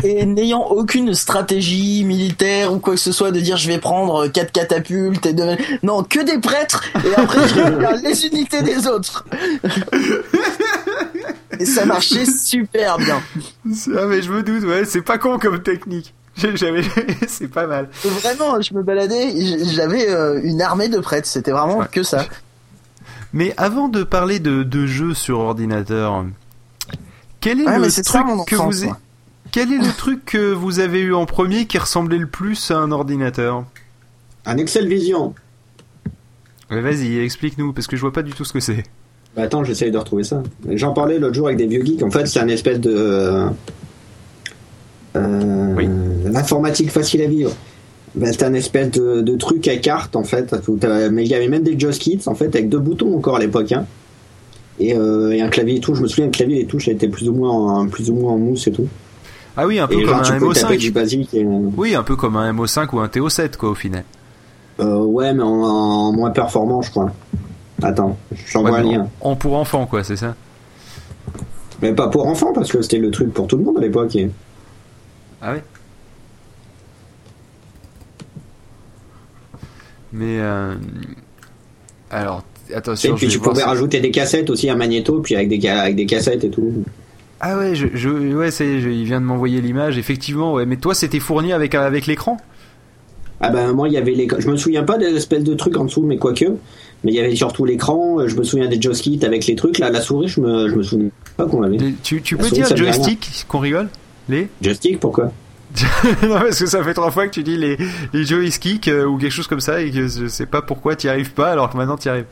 [0.03, 4.27] Et n'ayant aucune stratégie militaire ou quoi que ce soit de dire je vais prendre
[4.29, 5.57] quatre catapultes et de...
[5.83, 9.25] non que des prêtres et après je récupère les unités des autres
[11.59, 13.21] et ça marchait super bien
[13.97, 16.15] Ah mais je me doute, ouais, c'est pas con comme technique.
[17.29, 17.89] C'est pas mal.
[18.05, 19.33] vraiment je me baladais
[19.73, 21.87] j'avais euh, une armée de prêtres c'était vraiment Ouais.
[21.93, 22.27] que ça
[23.33, 26.25] Mais avant de parler de, de jeux sur ordinateur,
[27.44, 28.98] quel est Ouais, le truc ça, que vous, moi.
[29.52, 32.78] quel est le truc que vous avez eu en premier qui ressemblait le plus à
[32.78, 33.64] un ordinateur
[34.46, 35.35] Un Excel Vision.
[36.70, 38.85] Ouais, Vas-y, explique-nous parce que je vois pas du tout ce que c'est.
[39.37, 40.42] Bah attends, j'essaye de retrouver ça.
[40.70, 42.02] J'en parlais l'autre jour avec des vieux geeks.
[42.02, 42.94] En fait, c'est un espèce de.
[42.96, 43.48] Euh,
[45.16, 45.88] euh, Oui.
[46.24, 47.52] L'informatique facile à vivre.
[48.14, 50.54] Bah, c'est un espèce de, de truc à carte en fait.
[51.11, 53.72] Mais il y avait même des joysticks en fait avec deux boutons encore à l'époque.
[53.72, 53.87] Hein.
[54.81, 55.95] Et, euh, et un clavier et tout.
[55.95, 58.15] Je me souviens, le clavier et les touches étaient plus ou moins en, plus ou
[58.15, 58.89] moins en mousse et tout.
[59.57, 60.93] Ah oui, un peu Et comme genre, un peux taper du MO5.
[60.93, 61.35] basique.
[61.35, 64.03] Et, euh, Oui, un peu comme un MO5 ou un TO7 quoi au final.
[64.81, 67.13] euh, ouais, mais en, en moins performant, je crois.
[67.83, 69.09] Attends, j'envoie Ouais, un lien.
[69.21, 70.35] en, en pour enfants quoi, c'est ça
[71.83, 74.17] Mais pas pour enfants, parce que c'était le truc pour tout le monde à l'époque.
[74.17, 74.31] et-
[75.41, 75.63] Ah ouais
[80.13, 80.75] Mais euh,
[82.11, 83.14] alors Et attention.
[83.14, 86.07] puis je tu pouvais rajouter des cassettes aussi, un magnéto, puis avec des, avec des
[86.07, 86.72] cassettes et tout.
[87.40, 89.98] Ah ouais, je, je ouais, je- il vient de m'envoyer l'image.
[89.98, 90.64] Effectivement, ouais.
[90.66, 92.38] Mais toi, c'était fourni avec avec l'écran?
[93.40, 94.29] Ah ben moi il y avait les...
[94.38, 96.44] Je me souviens pas des espèces de trucs en dessous, mais quoique.
[97.03, 99.79] Mais il y avait surtout l'écran, euh, je me souviens des joysticks avec les trucs,
[99.79, 101.77] là, la souris, je me, je me souviens pas qu'on l'avait.
[101.77, 103.88] Des- Tu, tu La peux souris, dire joystick qu'on rigole?
[104.31, 104.48] Les?
[104.62, 105.31] Joystick, pourquoi?
[106.22, 107.77] Non, parce que ça fait trois fois que tu dis les,
[108.14, 111.09] les joysticks euh, ou quelque chose comme ça et que je sais pas pourquoi t'y
[111.09, 112.27] arrives pas alors que maintenant t'y arrives.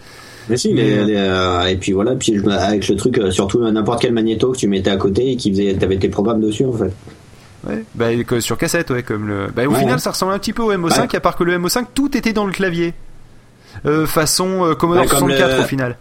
[0.49, 3.19] Mais si, Mais, les- euh, les, euh, et puis voilà, puis je avec le truc,
[3.19, 6.09] euh, surtout n'importe quel magnéto que tu mettais à côté et qui faisait, t'avais tes
[6.09, 6.93] programmes dessus en fait.
[7.69, 8.07] Ouais, bah
[8.41, 9.47] sur cassette, ouais, comme le.
[9.55, 10.01] Bah, au Ouais, final, ouais.
[10.01, 11.17] ça ressemble un petit peu au MO5, Ouais.
[11.17, 12.93] à part que le MO5, tout était dans le clavier.
[13.87, 15.97] Euh, façon euh, Commodore Ouais, comme 64 le- au final.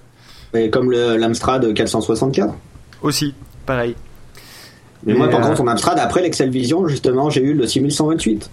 [0.55, 2.53] Et comme l'Amstrad 464.
[3.03, 3.33] Aussi,
[3.65, 3.95] pareil.
[5.05, 7.67] Mais Et, moi, par euh, contre, en Amstrad, après l'Excel Vision, justement, j'ai eu le
[7.67, 8.49] 6128.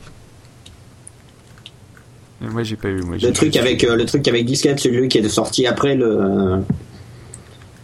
[2.50, 3.02] Moi, j'ai pas eu.
[3.02, 6.06] Moi, Le truc avec euh, le truc avec disquette, celui qui est sorti après le
[6.06, 6.58] euh,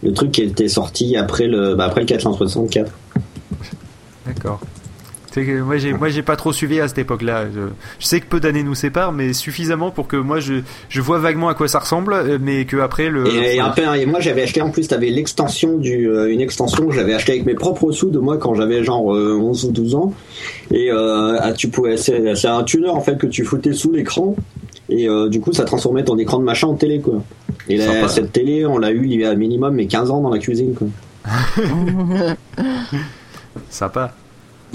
[0.03, 2.91] le truc qui était sorti après le bah, après le 464.
[4.25, 4.59] D'accord.
[5.37, 7.45] Moi j'ai moi j'ai pas trop suivi à cette époque-là.
[7.53, 7.61] Je,
[7.99, 10.55] je sais que peu d'années nous séparent, mais suffisamment pour que moi je
[10.89, 13.27] je vois vaguement à quoi ça ressemble, euh, mais que après le.
[13.27, 16.41] Et, et un peu, et moi j'avais acheté en plus t'avais l'extension du euh, une
[16.41, 19.65] extension que j'avais acheté avec mes propres sous de moi quand j'avais genre euh, 11
[19.65, 20.13] ou 12 ans
[20.71, 23.91] et euh, ah, tu pouvais c'est c'est un tuner en fait que tu foutais sous
[23.91, 24.35] l'écran
[24.89, 27.23] et euh, du coup ça transformait ton écran de machin en télé quoi.
[27.67, 28.07] Et là, Sympa.
[28.07, 30.73] cette télé on l'a eu il y a minimum mais 15 ans dans la cuisine
[30.75, 30.87] quoi.
[33.69, 34.13] Sympa.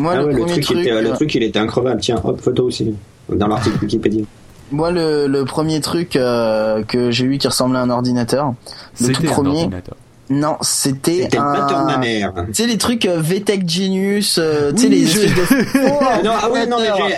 [0.00, 2.40] Moi, ah le ouais, le truc, était, euh, le truc il était increvable tiens hop
[2.40, 2.94] photo aussi
[3.28, 4.24] dans l'article Wikipédia.
[4.72, 8.54] moi, le, le premier truc euh, que j'ai eu qui ressemblait à un ordinateur,
[9.00, 9.96] le tout un premier, ordinateur.
[10.30, 11.84] non, c'était le un.
[11.84, 12.32] ma mère.
[12.48, 15.98] Tu sais les trucs euh, VTech Genius, euh, tu sais Oui, les je- de.
[16.00, 17.16] Ah non, ah ouais, non, mais j'ai.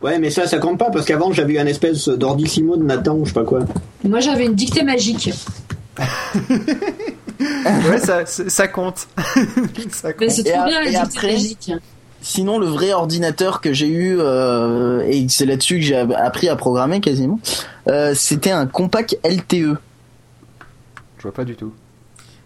[0.00, 3.14] Ouais, mais ça, ça compte pas parce qu'avant j'avais eu un espèce d'ordissimo de Nathan
[3.14, 3.60] ou je sais pas quoi.
[4.04, 5.30] Moi, j'avais une dictée magique.
[7.90, 9.08] Ouais, ça ça, ça compte.
[9.36, 10.30] Mais compte.
[10.30, 11.72] c'est trop a- bien la dictée après magique.
[12.22, 16.54] Sinon, le vrai ordinateur que j'ai eu euh, et c'est là-dessus que j'ai appris à
[16.54, 17.40] programmer quasiment,
[17.88, 19.76] euh, c'était un Compaq LTE.
[21.18, 21.72] Je vois pas du tout.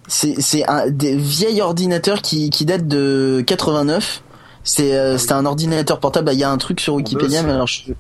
[0.09, 4.23] C'est c'est un des vieil ordinateur qui qui date de 89.
[4.65, 6.27] C'est euh, c'était un ordinateur portable.
[6.27, 7.93] Bah, Il y a un truc sur Wikipédia, mais alors je,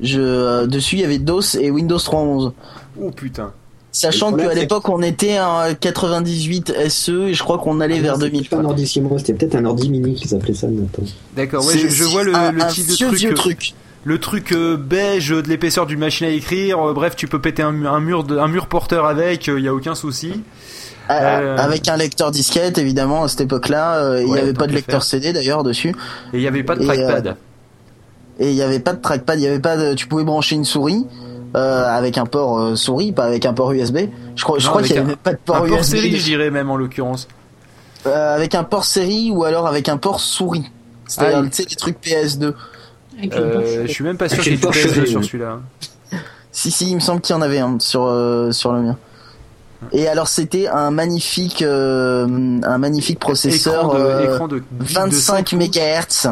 [0.00, 2.52] je euh, dessus il y avait DOS et Windows 3.11.
[3.00, 3.52] Oh putain.
[3.90, 8.16] Sachant qu'à l'époque on était en 98 SE et je crois qu'on allait vers Ah,
[8.18, 8.48] c'était 2000.
[8.48, 10.66] pas un ordissimo, c'était peut-être un ordi mini qu'ils appelaient ça.
[11.34, 13.18] D'accord, ouais, je, je vois le, un- le un type de vieux, truc.
[13.18, 13.74] vieux euh, truc.
[14.04, 16.78] Le truc euh, beige de l'épaisseur d'une machine à écrire.
[16.86, 19.58] euh, bref, tu peux péter un, mu- un mur de, un mur porteur avec, il
[19.60, 20.32] y a aucun souci.
[21.10, 24.20] Euh, Euh, Avec un lecteur disquette évidemment à cette époque-là.
[24.20, 25.08] Il n'y avait pas de lecteur faire.
[25.10, 25.88] CD d'ailleurs dessus.
[26.34, 27.36] Et il y avait pas de trackpad.
[28.38, 30.54] Et il n'y avait pas de trackpad, il y avait pas de, tu pouvais brancher
[30.54, 31.04] une souris
[31.56, 33.98] euh, avec un port euh, souris, pas avec un port USB.
[34.36, 35.78] Je crois, je Non, crois avec qu'il y un- avait pas de port un port
[35.78, 35.82] USB.
[35.96, 37.26] série, je dirais même en l'occurrence.
[38.06, 40.64] Euh, avec un port série ou alors avec un port souris.
[41.06, 42.54] C'est-à-dire, Ah, sais, les trucs PS2.
[43.18, 44.94] Avec le Euh, je suis même pas sûr qu'il y ait une du Porsche PS2
[44.94, 45.26] série, sur oui.
[45.26, 45.60] celui-là.
[46.52, 48.96] Si, si, il me semble qu'il y en avait un sur, euh, sur le mien.
[49.92, 52.26] Et alors, c'était un magnifique, euh,
[52.64, 53.84] un magnifique processeur.
[53.84, 56.30] Écran de, euh, écran de 25 MHz.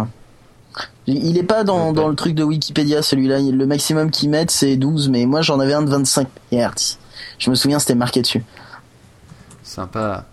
[1.09, 3.39] Il est pas dans, dans le truc de Wikipédia celui-là.
[3.41, 6.99] Le maximum qu'ils mettent c'est 12, mais moi j'en avais un de 25 MHz.
[7.39, 8.43] Je me souviens c'était marqué dessus.
[9.63, 10.25] Sympa.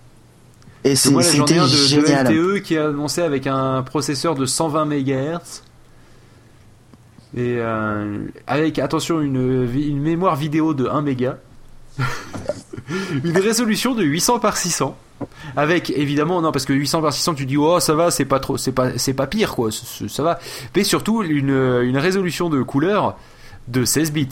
[0.84, 2.58] Et c'est- moi, j'en ai un de.
[2.58, 5.62] LTE qui est annoncé avec un processeur de 120 MHz.
[7.36, 9.66] Et euh, avec, attention, une
[10.02, 11.38] mémoire vidéo de 1 méga.
[13.24, 14.96] une résolution de 800 par 600.
[15.56, 18.40] Avec, évidemment, non, parce que 800 par 600, tu dis, oh, ça va, c'est pas
[18.40, 20.40] trop, c'est pas, c'est pas pire, quoi, ça va.
[20.76, 21.50] Mais surtout, une,
[21.84, 23.18] une résolution de couleur
[23.68, 24.30] de 16 bits.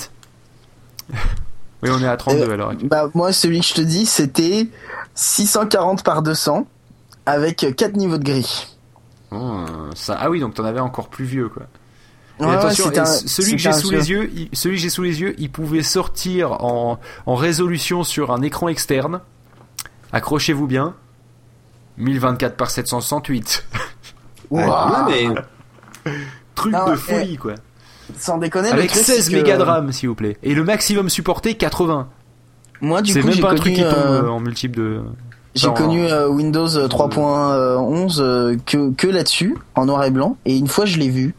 [1.84, 2.74] oui, on est à 32 Euh, alors.
[2.84, 4.68] Bah moi celui que je te dis c'était
[5.16, 6.66] 640 par 200
[7.26, 8.68] avec 4 niveaux de gris.
[9.32, 11.64] Oh, ça, ah oui, donc t'en avais encore plus vieux, quoi.
[12.40, 14.90] Et Ouais, ouais, attention, un- celui que j'ai sous les yeux, il- celui que j'ai
[14.90, 19.22] sous les yeux, il pouvait sortir en, en résolution sur un écran externe.
[20.14, 20.96] Accrochez-vous bien.
[21.98, 23.66] 1024 par 768.
[24.50, 25.08] Ouais, Ouah.
[25.10, 25.28] mais
[26.56, 27.54] Truc de folie, quoi.
[28.18, 28.70] Sans déconner.
[28.70, 30.38] le Avec truc, 16 c'est que mégas de RAM, s'il vous plaît.
[30.44, 32.10] Et le maximum supporté, 80.
[32.82, 35.02] Moi du C'est coup même pas un truc qui tombe euh, euh, en multiple de.
[35.54, 40.68] j'ai connu euh, Windows 3.11 euh, que que là-dessus en noir et blanc et une
[40.68, 41.36] fois je l'ai vu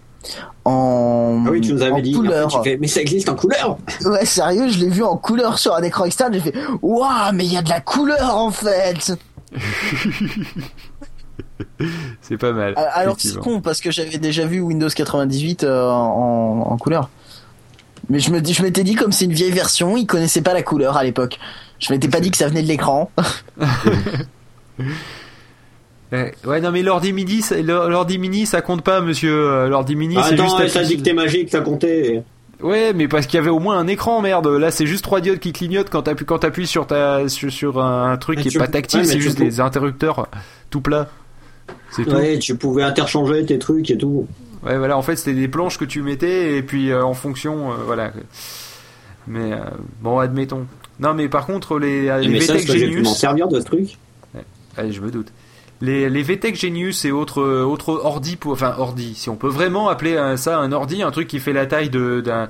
[0.64, 2.14] en ah oui, tu nous en avais dit.
[2.14, 2.50] en couleur.
[2.50, 3.78] fait, tu fais, mais ça existe en couleur.
[4.04, 7.44] Ouais, sérieux, je l'ai vu en couleur sur un écran externe, j'ai fait Waouh, mais
[7.44, 9.12] il y a de la couleur en fait
[12.22, 12.74] c'est pas mal.
[12.76, 17.10] Ah, Alors c'est con parce que j'avais déjà vu Windows 98 euh, en, en couleur.
[18.08, 20.62] Mais je me je m'étais dit comme c'est une vieille version, ils connaissaient pas la
[20.62, 21.38] couleur à l'époque.
[21.78, 23.10] Je m'étais pas dit que ça venait de l'écran.
[26.12, 29.32] Ouais, ouais, non mais l'ordi mini, ça- l'ordi mini, ça compte pas, monsieur.
[29.34, 30.58] Euh, L'ordi mini, c'est Attends, juste.
[30.58, 32.22] ouais, ça dit que t'es magique, ça comptait.
[32.60, 34.46] Ouais, mais parce qu'il y avait au moins un écran, merde.
[34.46, 37.82] Là, c'est juste trois diodes qui clignotent quand t'appuies quand t'appuies sur ta sur, sur
[37.82, 40.28] un truc Mais qui est pas tactile, ouais, c'est juste peux- des interrupteurs
[40.70, 41.08] tout plats.
[41.90, 42.10] C'est tout.
[42.14, 44.26] Ouais, tu pouvais interchanger tes trucs et tout.
[44.64, 47.72] Ouais, voilà, en fait, c'était des planches que tu mettais et puis euh, en fonction,
[47.72, 48.12] euh, voilà.
[49.26, 49.56] Mais euh,
[50.02, 50.66] bon, admettons.
[51.00, 53.48] Non, mais par contre, les, euh, les mais ça, VTech j'ai pu m'en Genius, servir
[53.48, 53.98] de ce truc
[54.76, 55.28] allez, je me doute.
[55.82, 59.48] Les, les VTech Genius et autres, euh, autres ordi, pour, enfin ordi, si on peut
[59.48, 62.48] vraiment appeler ça un ordi, un truc qui fait la taille d'un,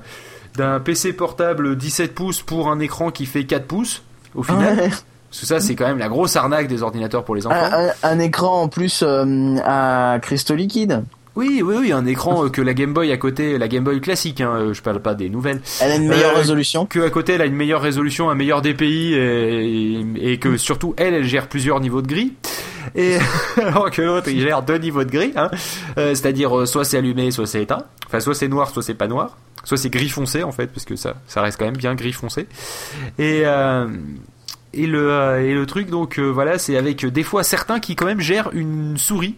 [0.55, 4.03] d'un PC portable 17 pouces pour un écran qui fait 4 pouces,
[4.35, 4.77] au final.
[4.77, 4.89] Ouais.
[4.89, 7.55] Parce que ça, c'est quand même la grosse arnaque des ordinateurs pour les enfants.
[7.59, 11.03] un, un- un écran en plus euh, à cristaux liquides.
[11.35, 13.99] Oui, oui, oui, un écran euh, que la Game Boy à côté, la Game Boy
[13.99, 15.59] classique, hein, je parle pas des nouvelles.
[15.81, 16.85] Elle a une meilleure Euh, résolution.
[16.85, 20.93] que à côté elle a une meilleure résolution, un meilleur DPI et, et que surtout
[20.97, 22.33] elle, elle gère plusieurs niveaux de gris.
[22.95, 23.17] Et
[23.57, 25.49] alors que l'autre il gère deux niveaux de gris, hein.
[25.97, 27.83] Euh, c'est-à-dire euh, soit c'est allumé, soit c'est éteint.
[28.05, 29.37] Enfin soit c'est noir, soit c'est pas noir.
[29.63, 32.47] Soit c'est gris foncé en fait, parce que ça, reste quand même bien gris foncé.
[33.17, 33.87] Et euh,
[34.73, 38.97] et le truc donc voilà, c'est avec des fois certains qui quand même gèrent une
[38.97, 39.35] souris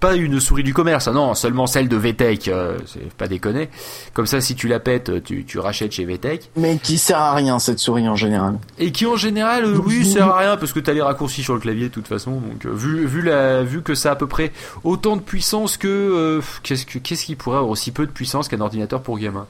[0.00, 3.68] pas une souris du commerce, ah non, seulement celle de VTech, euh, c'est pas déconner.
[4.14, 6.50] Comme ça, si tu la pètes, tu, tu rachètes chez VTech.
[6.56, 8.58] Mais qui sert à rien cette souris en général?
[8.78, 11.54] Et qui en général, euh, oui, sert à rien parce que t'as les raccourcis sur
[11.54, 12.32] le clavier de toute façon.
[12.32, 14.52] Donc euh, vu vu la vu que ça a à peu près
[14.84, 18.48] autant de puissance que euh, qu'est-ce que qu'est-ce qui pourrait avoir aussi peu de puissance
[18.48, 19.46] qu'un ordinateur pour gamin?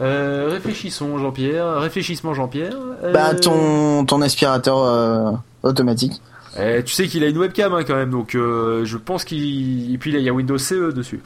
[0.00, 2.76] Euh, réfléchissons Jean-Pierre, réfléchissement Jean-Pierre.
[3.12, 6.20] Bah ton ton aspirateur euh, automatique.
[6.58, 9.92] Eh, tu sais qu'il a une webcam hein, quand même, donc euh, je pense qu'il
[9.94, 11.20] et puis là il y a Windows CE dessus.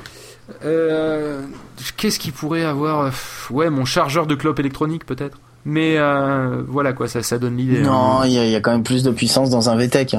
[0.65, 1.43] Euh,
[1.97, 3.13] Qu'est-ce qu'il pourrait avoir
[3.51, 5.39] Ouais, mon chargeur de clope électronique peut-être.
[5.65, 7.83] Mais euh, voilà quoi, ça ça donne l'idée.
[7.83, 8.27] Non, hein.
[8.27, 10.17] il y, a- il y a quand même plus de puissance dans un VTech.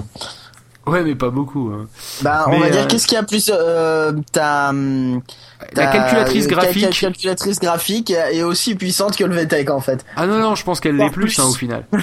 [0.87, 1.71] Ouais, mais pas beaucoup.
[1.73, 1.87] hein.
[2.21, 5.21] Bah, on va euh, dire qu'est-ce qu'il y a plus euh, ta, hum,
[5.75, 6.81] La calculatrice cal- graphique.
[6.83, 10.05] cal- calculatrice graphique est aussi puissante que le VTech en fait.
[10.15, 11.39] Ah non non, je pense qu'elle l'est plus, plus.
[11.39, 11.85] au final.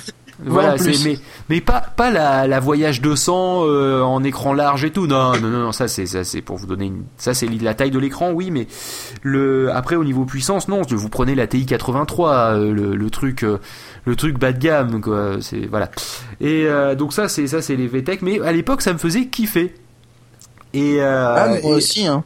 [0.44, 4.90] voilà, c'est mais mais pas pas la, la voyage 200 euh, en écran large et
[4.92, 5.06] tout.
[5.06, 7.74] Non non non, non ça c'est ça c'est pour vous donner une ça c'est la
[7.74, 8.66] taille de l'écran, oui, mais
[9.22, 13.42] le après au niveau puissance non, vous prenez la TI 83 euh, le, le truc
[13.42, 13.58] euh,
[14.04, 15.90] le truc bas de gamme quoi, c'est voilà.
[16.40, 19.26] Et euh, donc ça c'est ça c'est les VTech mais à l'époque ça me faisait
[19.26, 19.74] kiffer.
[20.74, 22.22] Et, euh, ah, moi et- aussi hein.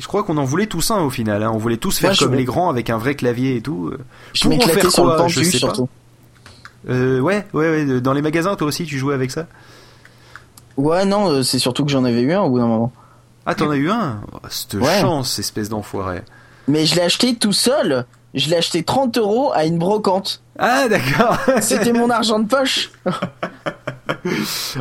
[0.00, 1.42] je crois qu'on en voulait tous un au final.
[1.42, 1.50] Hein.
[1.54, 3.88] On voulait tous faire Moi, je comme les grands avec un vrai clavier et tout.
[3.92, 3.98] euh.
[4.32, 5.58] Je Pour en m'éclatais faire sur le je pendu sais pas.
[5.58, 5.88] surtout.
[6.88, 8.00] Euh, ouais, ouais, ouais.
[8.00, 9.46] Dans les magasins, toi aussi, tu jouais avec ça
[10.76, 12.92] Ouais non, euh, c'est surtout que j'en avais eu un au bout d'un moment.
[13.46, 15.00] Ah, t'en as eu un oh, Cette Ouais.
[15.00, 16.22] chance, espèce d'enfoiré.
[16.66, 18.06] Mais je l'ai acheté tout seul.
[18.32, 20.42] Je l'ai acheté 30 euros à une brocante.
[20.58, 21.38] Ah, d'accord.
[21.60, 22.90] C'était mon argent de poche.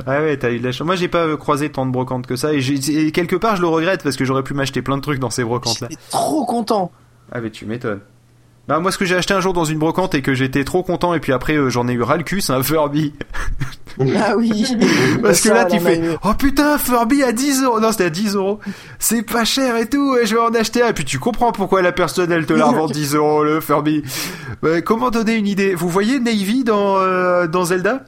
[0.07, 0.85] ah ouais, t'as eu de la chance.
[0.85, 2.53] Moi, j'ai pas euh, croisé tant de brocantes que ça.
[2.53, 5.19] Et, et quelque part, je le regrette parce que j'aurais pu m'acheter plein de trucs
[5.19, 5.87] dans ces brocantes-là.
[5.91, 6.91] J'étais trop content.
[7.31, 8.01] Ah, mais tu m'étonnes.
[8.67, 10.83] Bah, moi, ce que j'ai acheté un jour dans une brocante et que j'étais trop
[10.83, 13.13] content, et puis après, euh, j'en ai eu ras le cul, c'est un Furby.
[13.99, 14.65] Ah oui.
[15.21, 17.79] Parce que là, tu fais, oh putain, Furby à 10 euros.
[17.79, 18.59] Non, c'était à 10 euros.
[18.97, 20.87] C'est pas cher et tout, et je vais en acheter un.
[20.87, 24.01] Et puis tu comprends pourquoi la personne, elle te la revend 10 euros, le Furby.
[24.63, 25.75] Ouais, comment donner une idée?
[25.75, 28.03] Vous voyez Navy dans, euh, dans Zelda?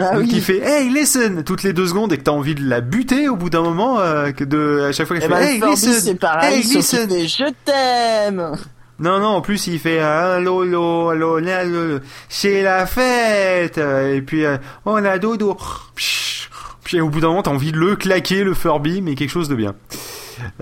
[0.00, 0.28] Ah Donc, oui.
[0.28, 3.28] Qui fait Hey listen toutes les deux secondes et que t'as envie de la buter
[3.28, 5.58] au bout d'un moment euh, que de à chaque fois Eh qu'elle ben, fait Hey
[5.58, 8.52] Furby, listen pareil, Hey listen je t'aime.
[8.98, 13.78] Non non en plus il fait allô allô allô allô c'est la fête.
[13.78, 15.56] Et puis euh, on a dodo.
[15.94, 19.48] Puis au bout d'un moment t'as envie de le claquer le Furby mais quelque chose
[19.48, 19.74] de bien.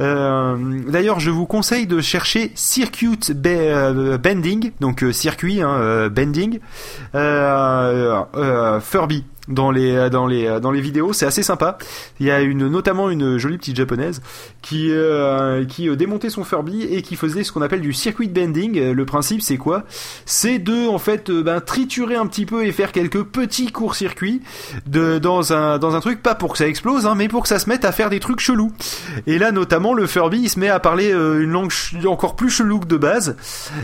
[0.00, 0.56] Euh,
[0.88, 6.60] D'ailleurs, je vous conseille de chercher Circuit euh, Bending, donc euh, circuit hein, bending,
[7.14, 11.78] euh, euh, Furby dans les dans les dans les vidéos, c'est assez sympa.
[12.20, 14.20] Il y a une notamment une jolie petite japonaise
[14.62, 18.28] qui euh, qui euh, démontait son Furby et qui faisait ce qu'on appelle du circuit
[18.28, 18.78] bending.
[18.78, 19.84] Euh, Le principe, c'est quoi?
[20.24, 24.42] C'est de en fait euh, ben, triturer un petit peu et faire quelques petits courts-circuits
[24.86, 27.48] de dans un dans un truc pas pour que ça explose, hein, mais pour que
[27.48, 28.72] ça se mette à faire des trucs chelous.
[29.26, 31.72] Et là, notamment, le Furby, il se met à parler euh, une langue
[32.06, 33.36] encore plus chelou que de base,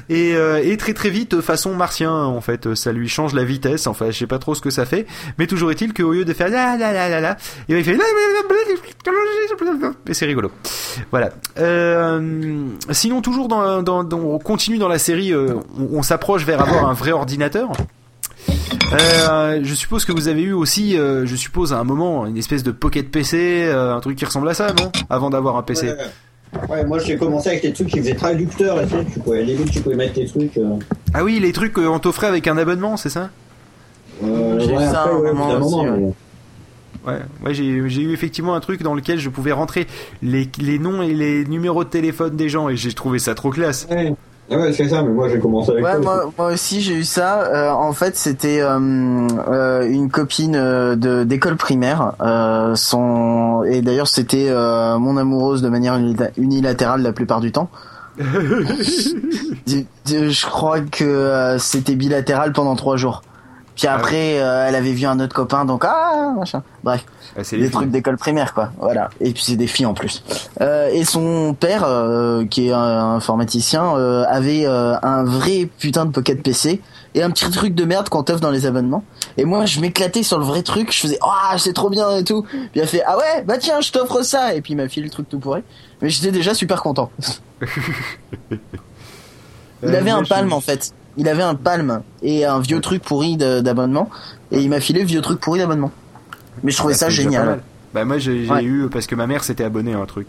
[0.08, 3.44] et, euh, et très très vite, euh, façon martien, en fait, ça lui change la
[3.44, 3.86] vitesse.
[3.86, 5.06] Enfin, je sais pas trop ce que ça fait,
[5.38, 7.30] mais toujours est-il qu'au lieu de faire la la la la la,
[7.68, 7.98] et ben, il fait
[10.06, 10.50] et c'est rigolo.
[11.10, 11.30] Voilà.
[11.58, 16.44] Euh, sinon, toujours dans, dans, dans- on continue dans la série, euh, on, on s'approche
[16.44, 17.70] vers avoir un vrai ordinateur.
[18.94, 22.36] Euh, je suppose que vous avez eu aussi, euh, je suppose à un moment, une
[22.38, 25.62] espèce de pocket PC, euh, un truc qui ressemble à ça, non Avant d'avoir un
[25.62, 25.92] PC.
[26.68, 26.84] Ouais.
[26.84, 28.96] Moi j'ai commencé avec des trucs qui faisaient traducteur et tout.
[29.12, 30.56] Tu pouvais, les tu pouvais mettre tes trucs.
[30.58, 30.74] Euh,
[31.14, 33.30] Ah oui, les trucs qu'on t'offrait avec un abonnement, c'est ça
[34.22, 35.98] euh, J'ai eu ouais, ça après, ouais, au moment aussi, moment, ouais.
[35.98, 36.12] mais-
[37.04, 39.88] Ouais, ouais j'ai j'ai eu effectivement un truc dans lequel je pouvais rentrer
[40.22, 43.50] les, les noms et les numéros de téléphone des gens et j'ai trouvé ça trop
[43.50, 43.88] classe.
[43.90, 44.14] Ouais,
[44.48, 46.04] Ah ouais, c'est ça, mais moi j'ai commencé avec Ouais, aussi.
[46.04, 47.40] moi, moi aussi j'ai eu ça.
[47.42, 48.78] Euh, en fait, c'était euh,
[49.48, 52.12] euh, une copine euh, de d'école primaire.
[52.20, 57.50] Euh, son et d'ailleurs c'était euh, mon amoureuse de manière unila- unilatérale la plupart du
[57.50, 57.68] temps.
[59.66, 63.22] Je- je je crois que euh, c'était bilatéral pendant trois jours.
[63.82, 66.62] Puis Ah après, euh, elle avait vu un autre copain, donc ah machin.
[66.84, 67.04] Bref.
[67.36, 68.70] Ah, des trucs d'école primaire quoi.
[68.78, 69.10] Voilà.
[69.20, 70.22] Et puis c'est des filles en plus.
[70.60, 73.92] Euh, et son père euh, qui est un informaticien
[74.28, 76.80] avait un vrai putain de pocket PC
[77.16, 79.02] et un petit truc de merde qu'on t'offre dans les abonnements.
[79.36, 80.92] Et moi je m'éclatais sur le vrai truc.
[80.92, 82.42] Je faisais ah c'est trop bien et tout.
[82.42, 84.54] Puis il a fait ah ouais bah tiens je t'offre ça.
[84.54, 85.62] Et puis il m'a filé le truc tout pourri.
[86.00, 87.10] Mais j'étais déjà super content.
[89.84, 93.36] Il avait un palme en fait il avait un palme et un vieux truc pourri
[93.36, 94.08] d'abonnement
[94.50, 95.90] et il m'a filé le vieux truc pourri d'abonnement
[96.62, 97.62] mais je trouvais Bah, ça génial.
[97.94, 98.64] Bah moi j'ai Ouais.
[98.64, 100.28] eu parce que ma mère s'était abonnée à un truc.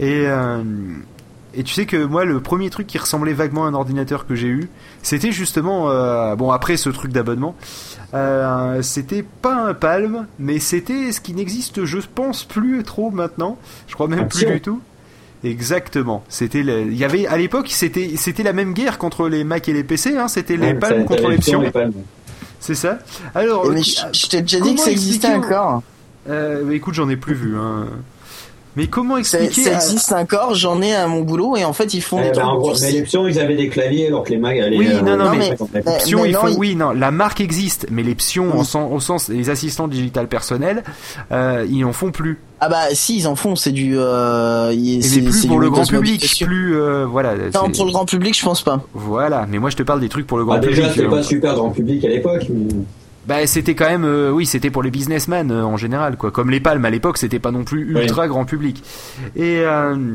[0.00, 0.62] Et euh,
[1.54, 4.34] et tu sais que moi le premier truc qui ressemblait vaguement à un ordinateur que
[4.34, 4.68] j'ai eu,
[5.02, 7.54] c'était justement euh, bon après ce truc d'abonnement,
[8.14, 13.58] euh, c'était pas un Palm, mais c'était ce qui n'existe je pense plus trop maintenant.
[13.86, 14.80] Je crois même plus du tout.
[15.44, 16.24] Exactement.
[16.28, 19.68] C'était le- il y avait à l'époque c'était c'était la même guerre contre les Mac
[19.68, 21.92] et les PC hein, c'était les Ouais, palmes contre les le pion, pions.
[22.60, 22.98] C'est ça.
[23.34, 25.82] Alors mais ok, je, t'ai déjà dit comment que ça existait encore.
[26.28, 27.56] euh, écoute, j'en ai plus vu.
[27.56, 27.86] Hein.
[28.76, 32.00] Mais comment expliquer ça existe encore, j'en ai à mon boulot et en fait ils
[32.00, 34.32] font Eh des ben, en gros, mais les pions, ils avaient des claviers alors que
[34.32, 34.78] les allaient.
[34.78, 38.02] Oui, non, non, Non, mais- mais- mais- non, il- oui, non, la marque existe, mais
[38.04, 38.64] les Psion, Oui.
[38.74, 40.84] en au sens, les assistants digital personnels,
[41.32, 42.38] euh, ils en font plus.
[42.60, 43.96] Ah bah si ils en font, c'est du.
[43.98, 47.34] Euh, c'est- plus pour du le grand public, plus, euh, voilà.
[47.54, 48.82] Non, pour le grand public, je pense pas.
[48.94, 50.90] Voilà, mais moi je te parle des trucs pour le grand Ah, déjà, public.
[50.94, 52.46] c'était euh, pas super grand public à l'époque.
[52.50, 52.74] mais-
[53.28, 56.30] Bah c'était quand même, euh, oui, c'était pour les businessmen euh, en général, quoi.
[56.30, 58.00] Comme les palmes à l'époque, c'était pas non plus Oui.
[58.02, 58.82] ultra grand public.
[59.36, 60.14] Et euh,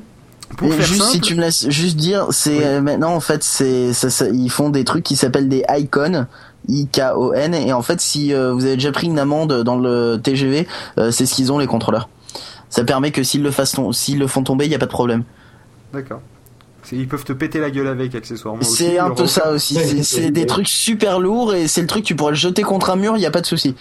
[0.58, 2.64] pour Et faire juste simple, si tu me laisses juste dire, c'est Oui.
[2.64, 6.26] euh, maintenant en fait c'est ça, ça- ils font des trucs qui s'appellent des icons.
[6.70, 10.66] I-K-O-N et en fait si euh, vous avez déjà pris une amende dans le TGV
[10.98, 12.08] euh, c'est ce qu'ils ont les contrôleurs
[12.70, 14.92] ça permet que s'ils le fassent s'ils le font tomber il y a pas de
[14.92, 15.24] problème
[15.92, 16.22] d'accord.
[16.94, 18.62] Ils peuvent te péter la gueule avec accessoirement.
[18.62, 22.04] c'est un peu ça aussi Ouais, c'est des trucs super lourds et c'est le truc
[22.06, 23.76] tu pourrais le jeter contre un mur il y a pas de souci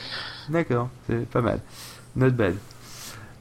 [0.49, 1.61] D'accord, c'est pas mal.
[2.17, 2.55] Not bad.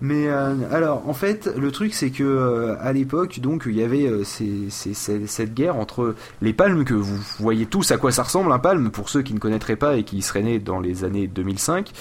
[0.04, 3.84] Mais euh, alors, en fait, le truc c'est que euh, à l'époque, donc, il y
[3.84, 7.98] avait euh, ces- ces- ces- cette guerre entre les palmes que vous voyez tous à
[7.98, 10.58] quoi ça ressemble un palme pour ceux qui ne connaîtraient pas et qui seraient nés
[10.58, 11.92] dans les années 2005.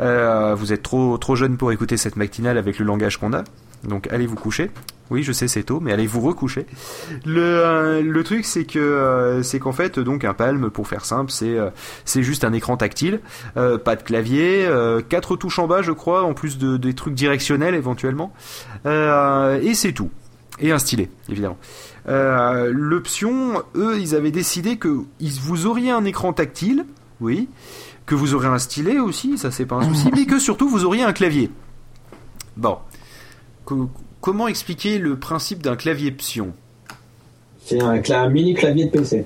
[0.00, 3.42] Euh, vous êtes trop trop jeune pour écouter cette matinale avec le langage qu'on a.
[3.82, 4.70] Donc allez vous coucher.
[5.10, 6.66] Oui, je sais c'est tôt, mais allez vous recoucher?
[7.24, 11.04] Le, euh, le truc c'est que euh, c'est qu'en fait donc un palme pour faire
[11.04, 11.70] simple c'est euh,
[12.04, 13.20] c'est juste un écran tactile,
[13.56, 16.94] euh, pas de clavier, euh, quatre touches en bas je crois en plus de des
[16.94, 18.32] trucs directionnels éventuellement
[18.86, 20.10] Euh, et c'est tout
[20.60, 21.56] et un stylet évidemment.
[22.08, 26.84] Euh, L'option eux ils avaient décidé que ils, vous auriez un écran tactile,
[27.20, 27.48] oui,
[28.06, 30.84] que vous aurez un stylet aussi ça c'est pas un souci, mais que surtout vous
[30.84, 31.50] auriez un clavier.
[32.58, 32.76] Bon.
[34.20, 36.52] Comment expliquer le principe d'un clavier Psion
[37.64, 39.24] C'est un, mini clavier de PC.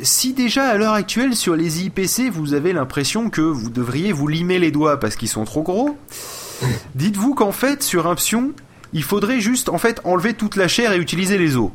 [0.00, 4.28] Si déjà à l'heure actuelle sur les IPC vous avez l'impression que vous devriez vous
[4.28, 5.98] limer les doigts parce qu'ils sont trop gros,
[6.94, 8.52] dites-vous qu'en fait sur un Psion
[8.92, 11.70] il faudrait juste en fait enlever toute la chair et utiliser les os.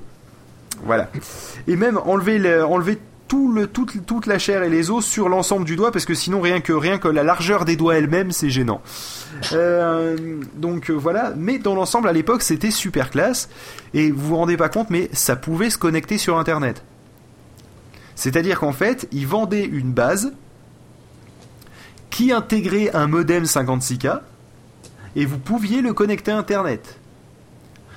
[0.86, 1.10] Voilà.
[1.68, 2.98] Et même enlever le- enlever
[3.34, 6.14] tout le, toute, toute la chair et les os sur l'ensemble du doigt parce que
[6.14, 8.80] sinon rien que rien que la largeur des doigts elle-même c'est gênant.
[9.54, 13.50] Euh, donc euh, voilà, mais dans l'ensemble à l'époque c'était super classe
[13.96, 16.84] et vous vous rendez pas compte mais ça pouvait se connecter sur internet.
[18.14, 20.34] C'est-à-dire qu'en fait, ils vendaient une base
[22.12, 24.20] qui intégrait un modem 56K
[25.16, 27.00] et vous pouviez le connecter à Internet.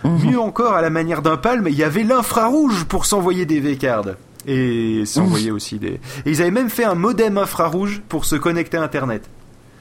[0.02, 4.16] Mieux encore, à la manière d'un palme, il y avait l'infrarouge pour s'envoyer des V-cards.
[4.46, 6.00] Et s'envoyer aussi des...
[6.24, 9.28] Et ils avaient même fait un modem infrarouge pour se connecter à Internet.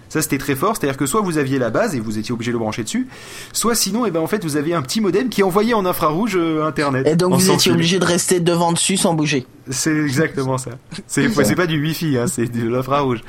[0.07, 2.51] Ça c'était très fort, c'est-à-dire que soit vous aviez la base et vous étiez obligé
[2.51, 3.07] de le brancher dessus,
[3.51, 6.38] soit sinon, et ben en fait vous aviez un petit modem qui envoyait en infrarouge
[6.38, 7.05] euh, Internet.
[7.07, 7.72] et donc vous étiez fil.
[7.74, 10.72] obligé de rester devant dessus sans bouger C'est exactement ça.
[11.07, 13.22] C'est c'est pas du wifi, hein, c'est de l'infrarouge.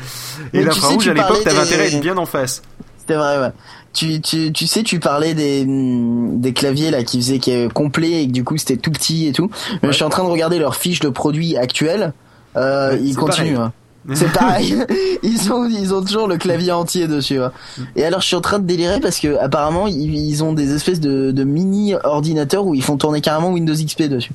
[0.52, 2.62] Et l'infrarouge sais, à l'époque, t'avais des- intérêt à être bien en face.
[2.98, 3.52] C'était vrai, ouais.
[3.96, 7.72] Tu, tu, tu sais, tu parlais des, hum, des claviers là qui faisaient qui est
[7.72, 9.48] complet et que du coup c'était tout petit et tout.
[9.82, 9.92] Mais Ouais.
[9.92, 12.12] Je suis en train de regarder leur fiche de produits actuelle.
[12.56, 13.56] Euh, Ouais, ils continuent.
[13.58, 13.72] hein.
[14.14, 14.76] C'est pareil.
[15.24, 17.40] Ils ont, ils ont toujours le clavier entier dessus.
[17.40, 17.50] hein.
[17.96, 20.74] Et alors, je suis en train de délirer parce que apparemment, ils, ils ont des
[20.74, 24.30] espèces de, de mini ordinateurs où ils font tourner carrément Windows XP dessus.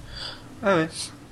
[0.63, 0.89] Ah ouais.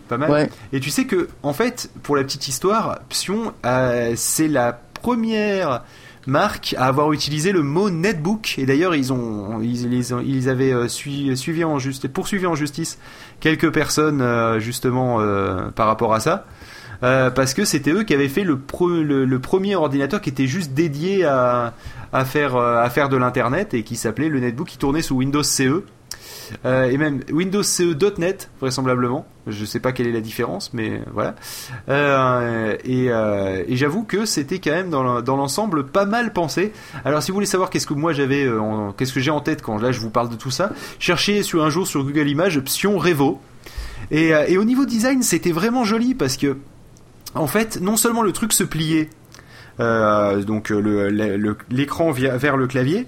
[0.07, 0.32] Pas mal.
[0.32, 0.49] Ouais.
[0.71, 5.84] Et tu sais que, en fait, pour la petite histoire, Psion, euh, c'est la première
[6.28, 8.55] marque à avoir utilisé le mot netbook.
[8.57, 11.78] Et d'ailleurs, ils ont, ils, ils, avaient euh, sui- suivi en
[12.13, 12.99] poursuivi en justice
[13.39, 16.45] quelques personnes euh, justement euh, par rapport à ça.
[17.01, 20.47] Parce que c'était eux qui avaient fait le, pro- le, le premier ordinateur qui était
[20.47, 21.74] juste dédié à,
[22.11, 25.41] à faire à faire de l'internet et qui s'appelait le netbook qui tournait sous Windows
[25.41, 25.84] CE
[26.66, 29.26] et même Windows CE.NET vraisemblablement.
[29.47, 31.36] Je sais pas quelle est la différence mais voilà.
[31.89, 36.34] Euh, et, euh, et j'avoue que c'était quand même dans le- dans l'ensemble pas mal
[36.34, 36.72] pensé.
[37.06, 39.62] Alors si vous voulez savoir qu'est-ce que moi j'avais euh, qu'est-ce que j'ai en tête
[39.62, 42.60] quand là je vous parle de tout ça cherchez sur un jour sur Google Images
[42.62, 43.39] Psion Revo.
[44.12, 46.58] Et, euh, et au niveau design c'était vraiment joli parce que
[47.36, 49.10] en fait, non seulement le truc se pliait,
[49.80, 53.06] euh, donc euh, le- le- le- l'écran vers le clavier,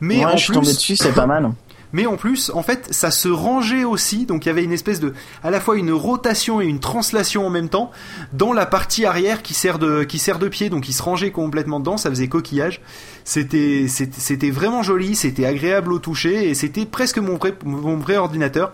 [0.00, 1.50] mais ouais, en je suis tombé plus, dessus, c'est pas mal.
[1.94, 4.98] Mais en plus, en fait, ça se rangeait aussi, donc il y avait une espèce
[4.98, 5.14] de,
[5.44, 7.92] à la fois une rotation et une translation en même temps
[8.32, 11.30] dans la partie arrière qui sert de, qui sert de pied, donc il se rangeait
[11.30, 12.80] complètement dedans, ça faisait coquillage.
[13.22, 18.16] C'était, c'était, vraiment joli, c'était agréable au toucher et c'était presque mon vrai, mon vrai
[18.16, 18.72] ordinateur.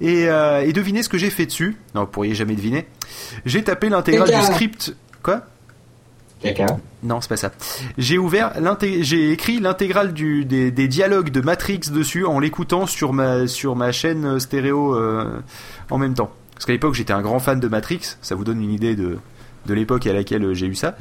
[0.00, 1.76] Et, euh, et devinez ce que j'ai fait dessus.
[1.96, 2.86] Non, vous pourriez jamais deviner.
[3.44, 4.46] J'ai tapé l'intégrale Caca.
[4.46, 4.96] du script.
[5.24, 5.42] Quoi?
[7.02, 7.52] Non, c'est pas ça.
[7.98, 8.52] J'ai ouvert,
[9.00, 13.92] j'ai écrit l'intégrale des, des dialogues de Matrix dessus en l'écoutant sur ma, sur ma
[13.92, 15.38] chaîne euh, stéréo euh,
[15.90, 16.30] en même temps.
[16.54, 18.16] Parce qu'à l'époque, j'étais un grand fan de Matrix.
[18.22, 19.18] Ça vous donne une idée de,
[19.66, 20.96] de l'époque à laquelle euh, j'ai eu ça.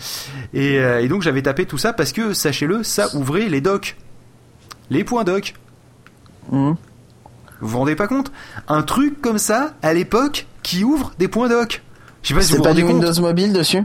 [0.53, 3.95] Et, euh, et donc, j'avais tapé tout ça parce que, sachez-le, ça ouvrait les docs.
[4.89, 5.53] Les points docs.
[6.51, 6.75] Mhm.
[7.61, 8.31] Vous vous rendez pas compte?
[8.67, 11.81] Un truc comme ça, à l'époque, qui ouvre des points docs.
[12.21, 13.01] Je sais pas si vous vous rendez du compte.
[13.03, 13.81] Windows Mobile dessus?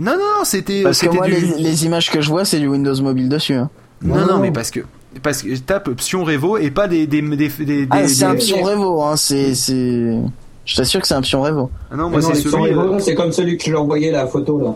[0.00, 1.32] Non, non, non, c'était Parce que moi, du...
[1.32, 3.54] les, les images que je vois, c'est du Windows Mobile dessus.
[3.54, 3.68] hein.
[4.02, 4.80] Non, Non, mais parce que
[5.22, 8.36] parce que tape Psion Revo et pas des des des, des, Ah, des- c'est un
[8.36, 9.16] Pion Revo, hein.
[9.16, 10.18] C'est, c'est.
[10.64, 11.70] Je t'assure que c'est un Pion Revo.
[11.90, 14.12] Ah non, moi c'est les celui Pion Revo, c'est comme celui que je lui envoyé
[14.12, 14.74] la photo là.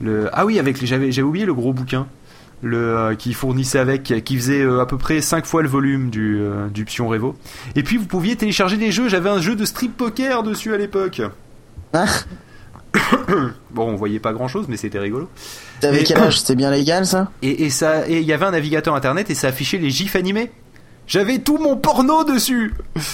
[0.00, 2.06] le ah oui avec les- j'avais j'avais oublié le gros bouquin
[2.62, 6.08] le euh, qui fournissait avec qui faisait euh, à peu près 5 fois le volume
[6.10, 7.36] du euh, du Pion Revo.
[7.76, 10.78] Et puis vous pouviez télécharger des jeux, j'avais un jeu de strip poker dessus à
[10.78, 11.20] l'époque.
[11.92, 12.06] Ah.
[13.70, 15.28] bon, on voyait pas grand-chose mais c'était rigolo.
[15.80, 18.52] T'avais quel âge C'était bien légal, ça Et, et ça, et il y avait un
[18.52, 20.50] navigateur internet et ça affichait les gifs animés.
[21.06, 22.72] J'avais tout mon porno dessus.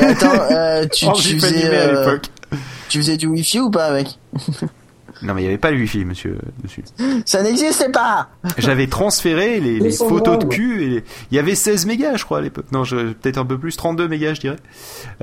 [0.00, 2.18] Attends, euh, tu, tu faisais, animé à euh,
[2.88, 4.18] tu faisais du wifi ou pas avec?
[5.22, 6.84] Non mais il y avait pas le wifi monsieur dessus.
[7.24, 12.16] Ça n'existait pas J'avais transféré les, photos de cul et il y avait 16 mégas
[12.16, 12.66] je crois à l'époque.
[12.72, 14.56] Non, je- peut-être un peu plus, 32 mégas je dirais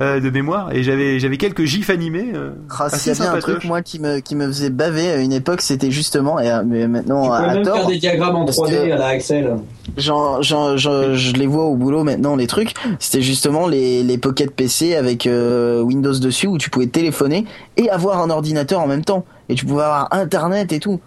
[0.00, 2.32] euh, de mémoire et j'avais j'avais quelques gifs animés.
[2.34, 5.16] Euh, Ah, assez y avait un truc moi qui me qui me faisait baver à
[5.16, 7.86] une époque, c'était justement et euh, mais maintenant tu à, peux à même tort, faire
[7.86, 9.56] des diagrammes en parce 3D que- à la Excel.
[9.96, 12.74] j'en- j'en- j'en- je les vois au boulot maintenant les trucs.
[12.98, 17.44] C'était justement les les Pocket PC avec euh, Windows dessus où tu pouvais téléphoner
[17.76, 21.00] et avoir un ordinateur en même temps et tu pouvais avoir internet et tout.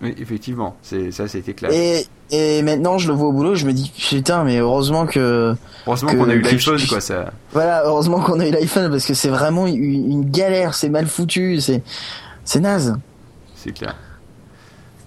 [0.00, 1.70] Oui, effectivement, c'est ça c'était clair.
[1.72, 5.54] Et et maintenant je le vois au boulot, je me dis putain mais heureusement que
[5.86, 7.32] Heureusement qu'on a eu l'iPhone quoi ça.
[7.52, 11.06] Voilà, heureusement qu'on a eu l'iPhone parce que c'est vraiment une, une galère, c'est mal
[11.06, 11.82] foutu, c'est
[12.44, 12.96] c'est naze.
[13.56, 13.96] C'est clair.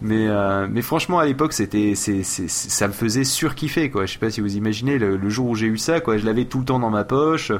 [0.01, 4.07] Mais euh, mais franchement à l'époque c'était c'est ça me faisait surkiffer quoi.
[4.07, 6.17] Je sais pas si vous imaginez le, le jour où j'ai eu ça quoi.
[6.17, 7.51] Je l'avais tout le temps dans ma poche.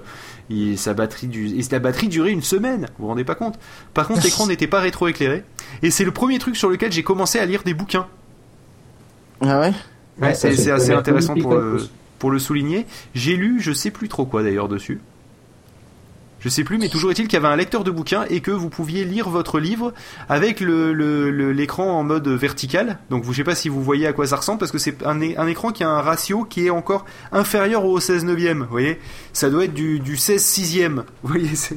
[0.50, 2.88] Et sa batterie du et la batterie durait une semaine.
[2.98, 3.60] Vous vous rendez pas compte?
[3.94, 5.44] Par contre l'écran n'était pas rétroéclairé.
[5.84, 8.08] Et c'est le premier truc sur lequel j'ai commencé à lire des bouquins.
[9.42, 9.74] Ah ouais?
[10.20, 11.88] Ouais, ça, c'est assez intéressant pour le,
[12.20, 12.86] pour le souligner.
[13.16, 15.00] J'ai lu, je sais plus trop quoi d'ailleurs dessus.
[16.42, 18.50] Je sais plus, mais toujours est-il qu'il y avait un lecteur de bouquins et que
[18.52, 19.94] vous pouviez lire votre livre
[20.28, 22.98] avec le le- le- l'écran en mode vertical.
[23.12, 25.06] Donc, vous, je sais pas si vous voyez à quoi ça ressemble parce que c'est
[25.06, 28.64] un, écran qui a un ratio qui est encore inférieur au 16 neuvième.
[28.64, 29.00] Vous voyez,
[29.34, 31.04] ça doit être du, du 16 sixième.
[31.24, 31.76] Vous voyez, c'est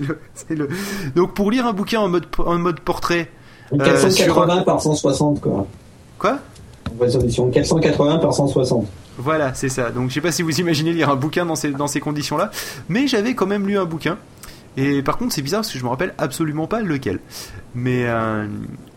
[0.56, 0.68] le.
[1.14, 3.30] Donc, pour lire un bouquin en mode en mode portrait,
[3.72, 5.66] Euh, 480 par 160 quoi.
[6.18, 6.38] quoi?
[6.94, 8.86] En résolution 480 par 160.
[9.18, 9.90] Voilà, c'est ça.
[9.90, 12.50] Donc je sais pas si vous imaginez lire un bouquin dans ces, dans ces conditions-là,
[12.88, 14.16] mais j'avais quand même lu un bouquin.
[14.76, 17.20] Et par contre, c'est bizarre parce que je me rappelle absolument pas lequel.
[17.74, 18.46] Mais euh,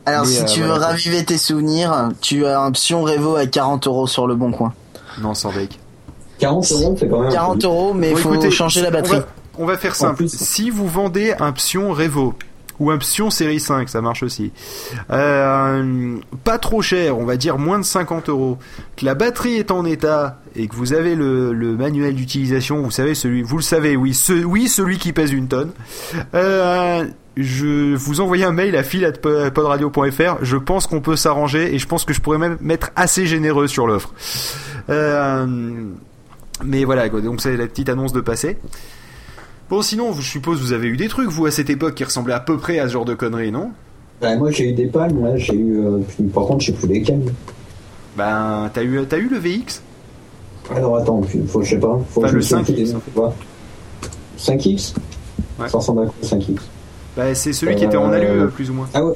[0.06, 0.88] Alors Mais, si euh, tu veux voilà.
[0.88, 4.74] raviver tes souvenirs, tu as un Psion Revo à 40 euros sur le bon coin.
[5.22, 5.80] non, sans bec.
[6.40, 7.32] 40 euros, c'est quand même.
[7.32, 9.20] 40 euros, mais il Bon, faut écoutez, changer la on batterie.
[9.20, 9.28] va-
[9.60, 10.18] On va, faire simple.
[10.18, 10.32] plus.
[10.32, 12.34] Si vous vendez un Psion Revo
[12.80, 14.52] ou un Psion série 5, ça marche aussi.
[15.12, 18.58] Euh, pas trop cher, on va dire moins de 50 euros.
[18.96, 22.92] Que la batterie est en état et que vous avez le, le manuel d'utilisation, vous
[22.92, 25.72] savez celui, vous le savez, oui, ce, oui celui qui pèse une tonne.
[26.34, 27.06] Euh,
[27.38, 30.38] je vous envoie un mail à fil@podradio.fr.
[30.42, 33.68] Je pense qu'on peut s'arranger et je pense que je pourrais même être assez généreux
[33.68, 34.14] sur l'offre.
[34.90, 35.46] Euh,
[36.64, 38.58] mais voilà, donc c'est la petite annonce de passé.
[39.70, 42.34] Bon, sinon, je suppose vous avez eu des trucs vous à cette époque qui ressemblaient
[42.34, 43.72] à peu près à ce genre de conneries, non?
[44.22, 45.78] Bah, moi j'ai eu des palmes, là, j'ai eu.
[45.80, 46.00] euh,
[46.34, 47.22] par contre, je sais plus lesquelles.
[48.16, 49.82] Ben, t'as eu, t'as eu le VX
[50.74, 52.00] Alors attends, faut, je sais pas.
[52.10, 53.20] Faut Enfin, que je le me souvienne 5X, plus des- en fait.
[53.20, 53.30] ouais.
[54.38, 54.94] 5X
[55.60, 55.70] Ouais.
[55.70, 56.56] Ça ressemble à quoi 5X
[57.16, 58.88] Bah, c'est celui qui était en alu, Euh, euh, plus ou moins.
[58.94, 59.14] Ah ouais.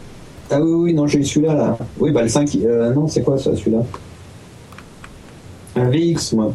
[0.51, 1.77] Ah oui, oui, non, j'ai eu celui-là, là.
[1.97, 3.79] Oui, bah le 5, euh, non, c'est quoi ça, celui-là?
[5.77, 6.53] Un VX, moi.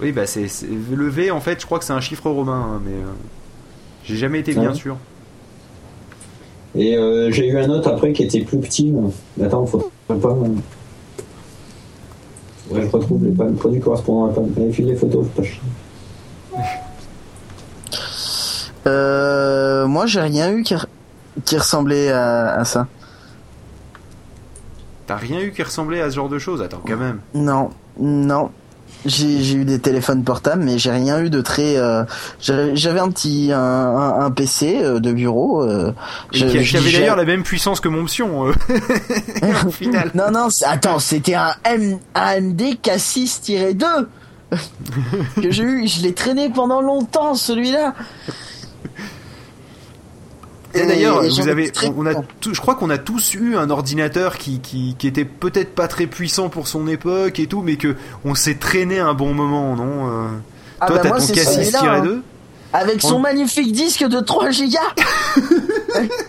[0.00, 2.74] Oui, bah, c'est, c'est- le V, en fait, je crois que c'est un chiffre romain,
[2.74, 3.06] hein, mais euh,
[4.04, 4.96] j'ai jamais été bien sûr.
[6.74, 8.92] Et euh, j'ai eu un autre après qui était plus petit.
[9.38, 10.14] Mais Attends, faut pas.
[10.14, 10.48] euh.
[12.70, 13.54] Ouais, je retrouve les palmes.
[13.56, 14.42] Produit correspondant à la.
[14.62, 15.60] Allez, file les photos, faut pas chier.
[18.86, 20.86] Euh, moi, j'ai rien eu qui, re-
[21.44, 22.86] qui ressemblait à, à ça.
[25.06, 26.62] T'as rien eu qui ressemblait à ce genre de choses?
[26.62, 27.20] Attends, quand même.
[27.34, 28.50] Non, non.
[29.04, 31.76] J'ai eu des téléphones portables, mais j'ai rien eu de très.
[31.76, 32.02] euh,
[32.40, 35.62] J'avais un petit un, un- un PC euh, de bureau.
[35.62, 35.92] euh,
[36.32, 38.52] Et je- qui, je qui avait d'ailleurs la même puissance que mon psion, euh,
[39.66, 40.10] au final.
[40.14, 43.84] Non, non, attends, c'était un M AMD K6-2
[45.42, 45.86] que j'ai eu.
[45.86, 47.94] Je l'ai traîné pendant longtemps, celui-là.
[50.76, 54.36] Et d'ailleurs, vous avez, on a, tout- je crois qu'on a tous eu un ordinateur
[54.38, 57.96] qui, qui, qui était peut-être pas très puissant pour son époque et tout, mais que
[58.24, 60.26] on s'est traîné un bon moment, non euh,
[60.80, 62.02] Ah Toi, bah t'as ton c'est celui-là, hein.
[62.04, 62.20] K6-2
[62.72, 64.80] Avec son On- magnifique disque de 3 gigas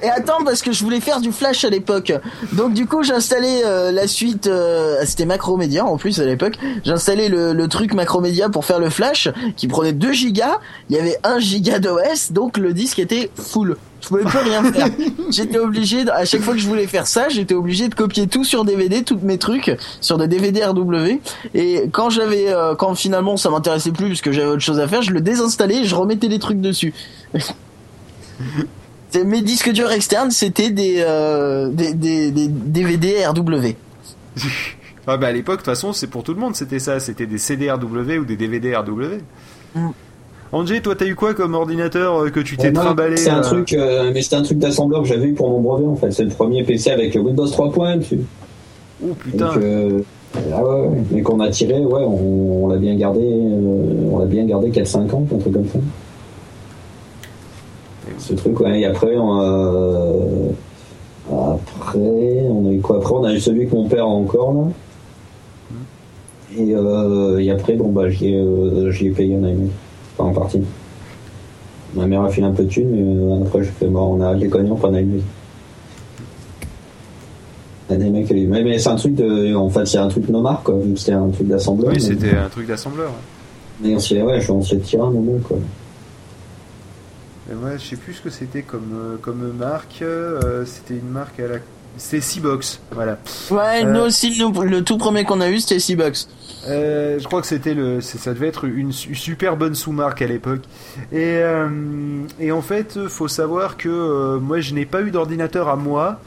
[0.01, 2.13] Et attends, parce que je voulais faire du flash à l'époque.
[2.53, 4.47] Donc du coup, j'installais euh, la suite...
[4.47, 6.53] euh, C'était Macromedia en plus à l'époque.
[6.85, 9.27] J'installais le, le truc Macromedia pour faire le flash,
[9.57, 10.59] qui prenait 2 gigas.
[10.89, 13.75] Il y avait 1 giga d'OS, donc le disque était full.
[14.01, 14.87] Je pouvais plus rien faire.
[15.31, 18.27] J'étais obligé, de- à chaque fois que je voulais faire ça, j'étais obligé de copier
[18.27, 21.19] tout sur DVD, tous mes trucs, sur des DVD RW.
[21.55, 24.87] Et quand j'avais, euh, quand finalement ça m'intéressait plus parce que j'avais autre chose à
[24.87, 26.93] faire, je le désinstallais et je remettais les trucs dessus.
[29.25, 33.73] Mes disques durs externes, c'était des, euh, des, des, des DVD RW.
[35.09, 37.25] Ah bah à l'époque, de toute façon, c'est pour tout le monde, c'était ça, c'était
[37.25, 39.19] des CD-RW ou des DVD-RW.
[39.73, 39.87] Mm.
[40.51, 43.43] Angé, toi, t'as eu quoi comme ordinateur euh, que tu t'es trimballé C'est un euh,
[43.43, 46.11] truc, euh, mais c'était un truc d'assembleur que j'avais eu pour mon brevet en fait.
[46.11, 48.21] C'est le premier PC avec Windows 3.1 dessus.
[49.03, 49.53] Oh putain.
[49.53, 49.99] Donc, euh,
[50.53, 50.97] ah ouais, ouais.
[51.11, 54.69] Mais qu'on a tiré, ouais, on, on l'a bien gardé, euh, on l'a bien gardé
[54.69, 55.79] 4-5 ans, un truc comme ça.
[58.19, 58.79] Ce truc, ouais.
[58.81, 60.13] Et après, on a,
[61.55, 61.99] après,
[62.49, 62.97] on a eu quoi?
[62.97, 64.61] Après, on a eu celui que mon père a encore là.
[66.57, 69.69] Et, euh, et après, bon bah, j'y ai, j'y ai payé un ami,
[70.18, 70.61] enfin en partie.
[71.95, 74.22] Ma mère a filé un peu de thunes, mais euh, après, j'ai fait, bon, on
[74.22, 75.24] a les cognons pendant une nuit.
[77.89, 79.55] Il y a des mecs qui mais, mais c'est un truc de.
[79.55, 81.89] En fait, c'est un truc nomar, quoi, c'était un truc d'assembleur.
[81.89, 83.11] Oui, mais- c'était un truc d'assembleur.
[83.82, 85.57] Mais on s'est ouais, on s'est tiré un moment, quoi.
[87.49, 89.99] Et ouais, je sais plus ce que c'était comme, euh, comme marque.
[90.01, 91.55] euh, c'était une marque à la.
[91.97, 93.17] C'était C-Box, voilà.
[93.51, 96.29] Ouais, Euh, nous aussi, nous, le tout premier qu'on a eu, c'était C-Box.
[96.67, 100.27] Euh, je crois que c'était le, ça devait être une su- super bonne sous-marque à
[100.27, 100.61] l'époque.
[101.11, 101.67] Et, euh,
[102.39, 106.19] et en fait, faut savoir que euh, moi, je n'ai pas eu d'ordinateur à moi,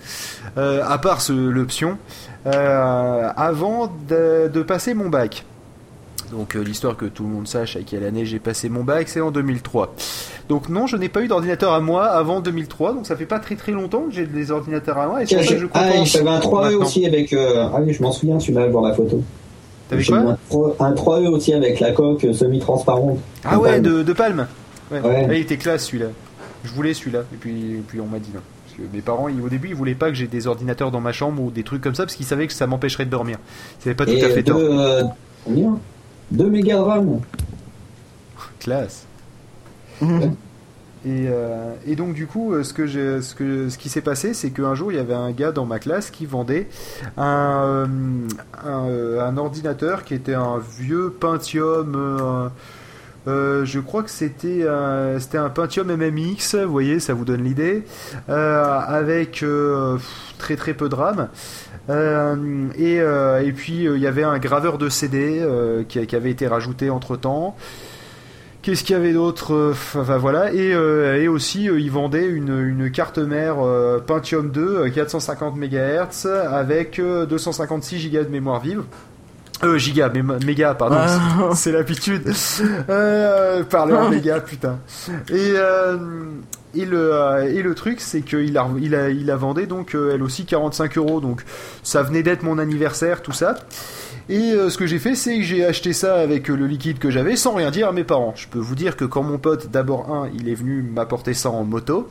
[0.57, 1.99] à part l'option,
[2.45, 5.45] avant de, de passer mon bac.
[6.31, 9.09] Donc euh, l'histoire que tout le monde sache à quelle année j'ai passé mon bac,
[9.09, 9.95] c'est en 2003.
[10.49, 13.39] Donc non, je n'ai pas eu d'ordinateur à moi avant 2003, donc ça fait pas
[13.41, 15.23] très très longtemps que j'ai des ordinateurs à moi.
[15.23, 16.79] Et c'est pour ça que je ah, j'avais un 3E maintenant.
[16.85, 17.33] aussi avec.
[17.33, 19.23] euh, Ah oui, je m'en souviens, celui-là, voir la photo.
[19.89, 23.19] T'avais quoi un 3 un 3E aussi avec la coque semi-transparente.
[23.45, 24.47] Ah ouais, de, de Palme.
[24.93, 25.01] Ouais.
[25.01, 25.27] Ouais.
[25.29, 26.07] Ah, il était classe celui-là.
[26.65, 27.21] Je voulais celui-là.
[27.33, 28.41] Et puis, et puis on m'a dit non.
[28.67, 31.13] Parce que mes parents, au début, ils voulaient pas que j'ai des ordinateurs dans ma
[31.13, 33.39] chambre ou des trucs comme ça parce qu'ils savaient que ça m'empêcherait de dormir.
[33.85, 34.61] Ils pas tout Et à fait deux, tort.
[34.61, 35.03] euh,
[35.45, 35.77] combien?
[36.31, 37.21] 2 mégas de RAM.
[38.59, 39.07] Classe.
[41.07, 44.03] Et, euh, et donc du coup, euh, ce que j'ai, ce que, ce qui s'est
[44.03, 46.69] passé, c'est qu'un jour, il y avait un gars dans ma classe qui vendait
[47.17, 48.29] un, euh,
[48.63, 52.51] un, un ordinateur qui était un vieux Pentium.
[53.29, 57.45] euh, je crois que c'était un, c'était un Pentium MMX, vous voyez, ça vous donne
[57.45, 57.85] l'idée,
[58.29, 61.29] euh, avec euh, pff, très très peu de RAM.
[61.91, 65.45] Euh, et, euh, et puis euh, il y avait un graveur de CD
[65.89, 67.57] qui, qui avait été rajouté entre temps.
[68.63, 70.69] Qu'est-ce qu'il y avait d'autre Enfin voilà, et,
[71.23, 73.57] et aussi ils vendaient une, une carte mère
[74.07, 78.83] Pentium 2 euh, 450 MHz avec euh, 256 Go de mémoire vive.
[79.63, 81.19] Euh, giga, mé- méga, pardon, Ah.
[81.51, 82.33] c'est- c'est l'habitude.
[82.89, 84.79] Euh, parler en méga, putain.
[85.31, 85.97] Et, euh,
[86.75, 90.45] et le euh, et le truc c'est qu'il a il a donc euh, elle aussi
[90.45, 91.21] 45 euros.
[91.21, 91.43] Donc
[91.83, 93.57] ça venait d'être mon anniversaire tout ça.
[94.29, 97.11] Et euh, ce que j'ai fait c'est que j'ai acheté ça avec le liquide que
[97.11, 98.35] j'avais sans rien dire à mes parents.
[98.37, 101.51] Je peux vous dire que quand mon pote d'abord un il est venu m'apporter ça
[101.51, 102.09] en moto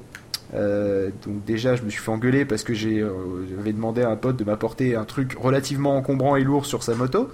[0.52, 4.44] donc déjà je me suis fait engueuler parce que j'avais demandé à un pote de
[4.44, 7.30] m'apporter un truc relativement encombrant et lourd sur sa moto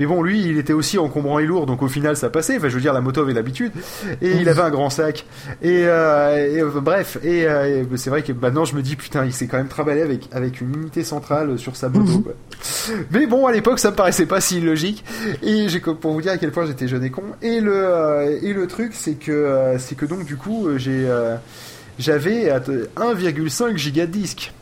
[0.00, 2.56] mais bon, lui, il était aussi encombrant et lourd, donc au final, ça passait.
[2.56, 3.70] Enfin, je veux dire, la moto avait l'habitude.
[4.22, 5.26] Et il avait un grand sac.
[5.60, 8.96] Et, euh, et, euh, bref, et, euh, et c'est vrai que maintenant, je me dis,
[8.96, 12.20] putain, il s'est quand même travaillé avec, avec une unité centrale sur sa moto.
[12.20, 12.32] quoi.
[13.10, 15.04] Mais bon, à l'époque, ça me paraissait pas si logique.
[15.42, 17.24] Et j'ai pour vous dire à quel point j'étais jeune et con.
[17.42, 21.06] Et le, euh, et le truc, c'est que, euh, c'est que donc, du coup, j'ai,
[21.98, 24.52] j'avais euh, 1,5 giga de disque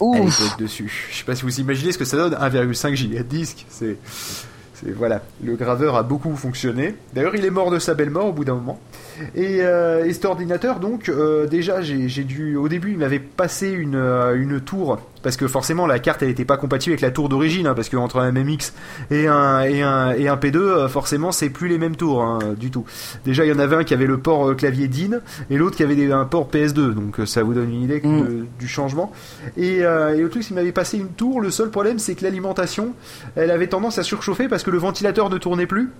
[0.00, 0.56] Ouf.
[0.58, 1.08] dessus.
[1.10, 3.66] Je sais pas si vous imaginez ce que ça donne 1,5 giga de disque.
[3.68, 3.96] C'est,
[4.96, 6.94] voilà, le graveur a beaucoup fonctionné.
[7.14, 8.78] D'ailleurs, il est mort de sa belle mort au bout d'un moment.
[9.34, 12.56] Et, euh, et cet ordinateur, donc, euh, déjà, j'ai j'ai dû.
[12.56, 14.98] Au début, il m'avait passé une, euh, une tour.
[15.24, 17.66] Parce que forcément, la carte, elle n'était pas compatible avec la tour d'origine.
[17.66, 18.72] hein, parce que entre un MMX
[19.10, 22.38] et un, et un, et un P2, euh, forcément, c'est plus les mêmes tours hein,
[22.56, 22.84] du tout.
[23.24, 25.18] Déjà, il y en avait un qui avait le port euh, clavier DIN
[25.50, 26.92] et l'autre qui avait des- un port PS2.
[26.94, 28.46] Donc, euh, ça vous donne une idée Mm.
[28.58, 29.10] du changement.
[29.56, 31.40] Et, euh, et le truc, qu'il m'avait passé une tour.
[31.40, 32.92] Le seul problème, c'est que l'alimentation,
[33.34, 35.90] elle avait tendance à surchauffer parce que le ventilateur ne tournait plus.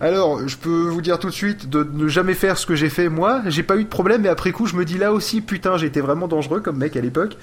[0.00, 2.88] Alors, je peux vous dire tout de suite de ne jamais faire ce que j'ai
[2.88, 3.42] fait moi.
[3.48, 6.00] J'ai pas eu de problème, mais après coup, je me dis là aussi, putain, j'étais
[6.00, 7.36] vraiment dangereux comme mec à l'époque.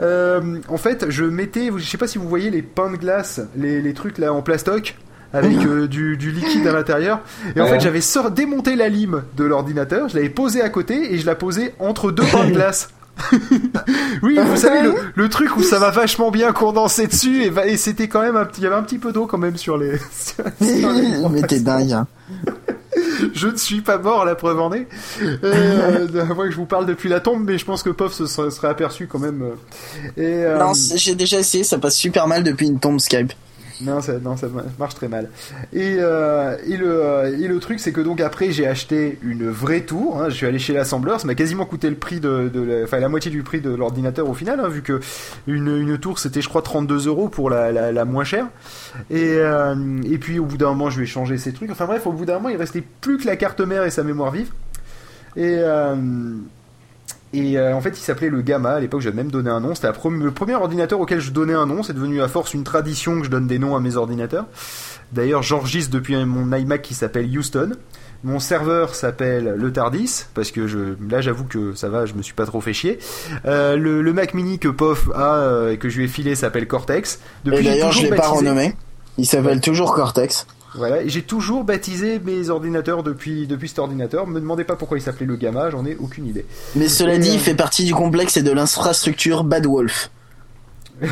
[0.00, 3.40] Euh, en fait, je mettais, je sais pas si vous voyez les pains de glace,
[3.56, 4.96] les, les trucs là en plastoc
[5.34, 7.20] avec euh, du, du liquide à l'intérieur.
[7.56, 7.70] Et en Ouais.
[7.70, 8.00] fait, j'avais
[8.32, 12.10] démonté la lime de l'ordinateur, je l'avais posée à côté et je la posais entre
[12.10, 12.90] deux pains de glace.
[14.22, 17.76] oui, vous savez le, le truc où ça va vachement bien condenser dessus et, et
[17.76, 19.76] c'était quand même un petit, il y avait un petit peu d'eau quand même sur
[19.76, 19.98] les.
[20.12, 21.92] sur- sur les- Mais t'es dingue.
[21.92, 22.06] hein.
[23.34, 24.88] je ne suis pas mort, la preuve en est.
[25.22, 28.50] Euh, que je vous parle depuis la tombe, mais je pense que Pof se serait,
[28.50, 29.42] serait aperçu quand même.
[29.42, 29.54] euh.
[30.16, 33.32] Et, euh, Non, j'ai déjà essayé, ça passe super mal depuis une tombe Skype.
[33.84, 35.28] Non, ça, non, ça marche très mal.
[35.72, 39.82] Et, euh, et, le, et le truc, c'est que donc après, j'ai acheté une vraie
[39.82, 40.20] tour.
[40.20, 40.28] hein.
[40.28, 41.20] je suis allé chez l'assembleur.
[41.20, 43.70] Ça m'a quasiment coûté le prix de, de la, enfin, la moitié du prix de
[43.74, 45.00] l'ordinateur au final, hein, vu que
[45.46, 48.46] une, une tour, c'était, je crois, 32 euros pour la, la, la moins chère.
[49.10, 49.74] Et, euh,
[50.04, 51.70] et puis, au bout d'un moment, je vais changer ces trucs.
[51.70, 54.02] Enfin bref, au bout d'un moment, il restait plus que la carte mère et sa
[54.04, 54.50] mémoire vive.
[55.36, 55.94] Et, euh,
[57.32, 58.72] et euh, en fait, il s'appelait le Gamma.
[58.72, 59.74] À l'époque, j'avais même donné un nom.
[59.74, 61.82] C'était le premier ordinateur auquel je donnais un nom.
[61.82, 64.46] C'est devenu à force une tradition que je donne des noms à mes ordinateurs.
[65.12, 67.72] D'ailleurs, j'enregistre depuis mon iMac qui s'appelle Houston.
[68.24, 72.22] Mon serveur s'appelle le Tardis parce que je, là, j'avoue que ça va, je me
[72.22, 72.98] suis pas trop fait chier.
[73.46, 76.36] Euh, le, le Mac Mini que Pof a euh, et que je lui ai filé
[76.36, 77.18] s'appelle Cortex.
[77.46, 78.76] Et j'ai d'ailleurs, je l'ai pas renommé.
[79.18, 80.46] Il s'appelle toujours Cortex.
[80.74, 84.26] Voilà, et j'ai toujours baptisé mes ordinateurs depuis depuis cet ordinateur.
[84.26, 86.46] Me demandez pas pourquoi il s'appelait le Gamma, j'en ai aucune idée.
[86.76, 90.10] Mais cela Et, dit, euh, il fait partie du complexe et de l'infrastructure Bad Wolf.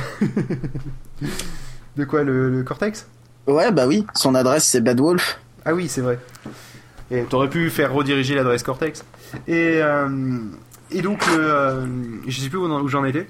[1.96, 3.06] De quoi le, le Cortex?
[3.46, 5.40] Ouais, bah oui, son adresse c'est Bad Wolf.
[5.64, 6.18] Ah oui, c'est vrai.
[7.10, 9.04] Et t'aurais pu faire rediriger l'adresse Cortex.
[9.48, 10.38] Et, euh,
[10.90, 11.86] et donc, euh,
[12.26, 13.26] je sais plus où, où j'en étais.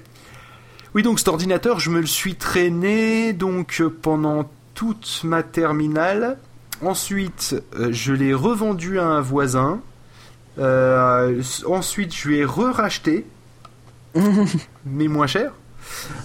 [0.93, 4.49] Oui, donc cet ordinateur, je me le suis traîné donc euh, pendant
[4.81, 6.39] toute ma terminale.
[6.83, 9.79] Ensuite, euh, je l'ai revendu à un voisin.
[10.57, 13.27] Euh, ensuite, je lui ai re-racheté,
[14.85, 15.51] mais moins cher.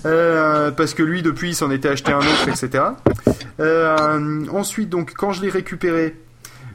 [0.07, 2.83] Euh, parce que lui, depuis, il s'en était acheté un autre, etc.
[3.61, 6.17] Euh, ensuite, donc, quand je l'ai récupéré,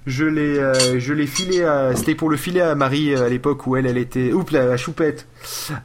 [0.06, 3.76] je l'ai, je l'ai filé à, c'était pour le filer à Marie à l'époque où
[3.76, 5.26] elle, elle était, oups, la, choupette.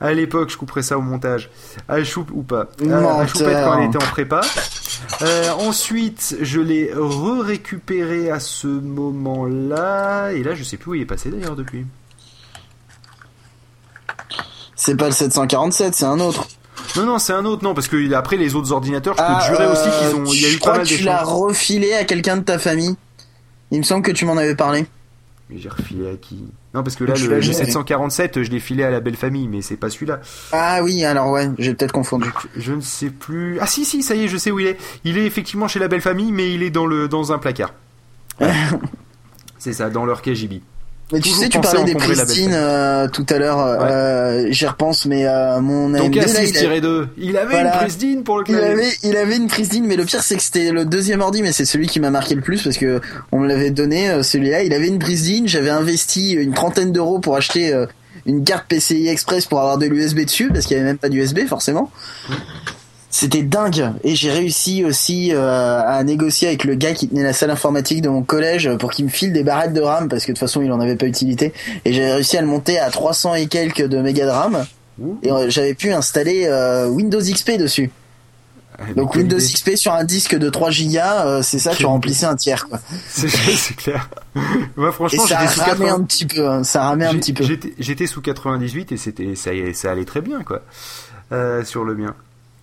[0.03, 1.49] À l'époque, je couperai ça au montage.
[1.89, 2.69] À choup ou pas.
[2.87, 4.43] À, à choupette quand elle était en prépa.
[5.23, 10.33] Euh, ensuite, je l'ai re-récupéré à ce moment-là.
[10.33, 11.87] Et là, je sais plus où il est passé d'ailleurs depuis.
[14.75, 16.47] C'est pas le 747, c'est un autre.
[16.97, 19.41] Non, non, c'est un autre, non, parce que après les autres ordinateurs, je peux Ah,
[19.41, 21.23] te jurer aussi euh, qu'ils ont, il y a eu pas mal que tu l'as
[21.23, 22.95] refilé à quelqu'un de ta famille.
[23.71, 24.87] Il me semble que tu m'en avais parlé.
[25.49, 26.45] Mais j'ai refilé à qui
[26.75, 27.55] Non, parce que là, Je le, l'ai le jamais.
[27.67, 30.21] 747, je l'ai filé à la belle famille, mais c'est pas celui-là.
[30.53, 32.29] Ah oui, alors ouais, j'ai peut-être confondu.
[32.57, 33.59] Je ne sais plus.
[33.61, 34.79] Ah si, si, ça y est, je sais où il est.
[35.05, 37.75] Il est effectivement chez la belle famille, mais il est dans le dans un placard.
[38.39, 38.55] Voilà.
[39.59, 40.63] c'est ça, dans leur KGB.
[41.13, 42.19] Mais tu sais, tu parlais des belle
[42.53, 43.61] euh, tout à l'heure.
[43.61, 47.07] euh, J'y repense, mais euh, mon AMD Donc là, à il, a- 6-2.
[47.17, 47.75] Il avait Voilà.
[47.75, 48.73] une pristine pour le il clavier.
[48.73, 51.53] avait, il avait une pristine, mais le pire c'est que c'était le deuxième ordi, mais
[51.53, 53.01] c'est celui qui m'a marqué le plus parce que
[53.31, 54.11] on me l'avait donné.
[54.11, 55.47] euh, Celui-là, il avait une pristine.
[55.47, 57.87] J'avais investi une trentaine d'euros pour acheter euh,
[58.27, 61.09] une carte PCI Express pour avoir de l'USB dessus parce qu'il y avait même pas
[61.09, 61.93] d'USB forcément.
[63.19, 67.33] C'était dingue et j'ai réussi aussi euh, à négocier avec le gars qui tenait la
[67.33, 70.33] salle informatique de mon collège pour qu'il me file des barrettes de RAM parce que
[70.33, 71.55] de toute façon il en avait pas utilité
[71.87, 74.67] et j'ai réussi à le monter à 300 et quelques de mégas de RAM
[75.23, 77.91] et euh, j'avais pu installer euh, Windows XP dessus.
[78.79, 79.47] Ah, Donc Windows idée.
[79.47, 82.81] XP sur un disque de 3 gigas, euh, c'est ça, tu remplissais un tiers quoi.
[83.09, 84.11] C'est clair.
[84.77, 87.15] Moi, Et franchement, ça j'étais sous ramait 80 un petit peu, hein, ça ramait un
[87.15, 87.45] petit peu.
[87.79, 90.61] J'étais sous 98 et c'était ça, ça allait très bien quoi.
[91.33, 92.15] Euh, sur le mien.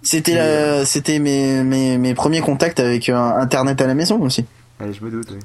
[0.03, 4.45] C'était la- c'était mes, mes mes premiers contacts avec euh, internet à la maison aussi.
[4.79, 5.27] Allez, je me doute.
[5.31, 5.37] oui,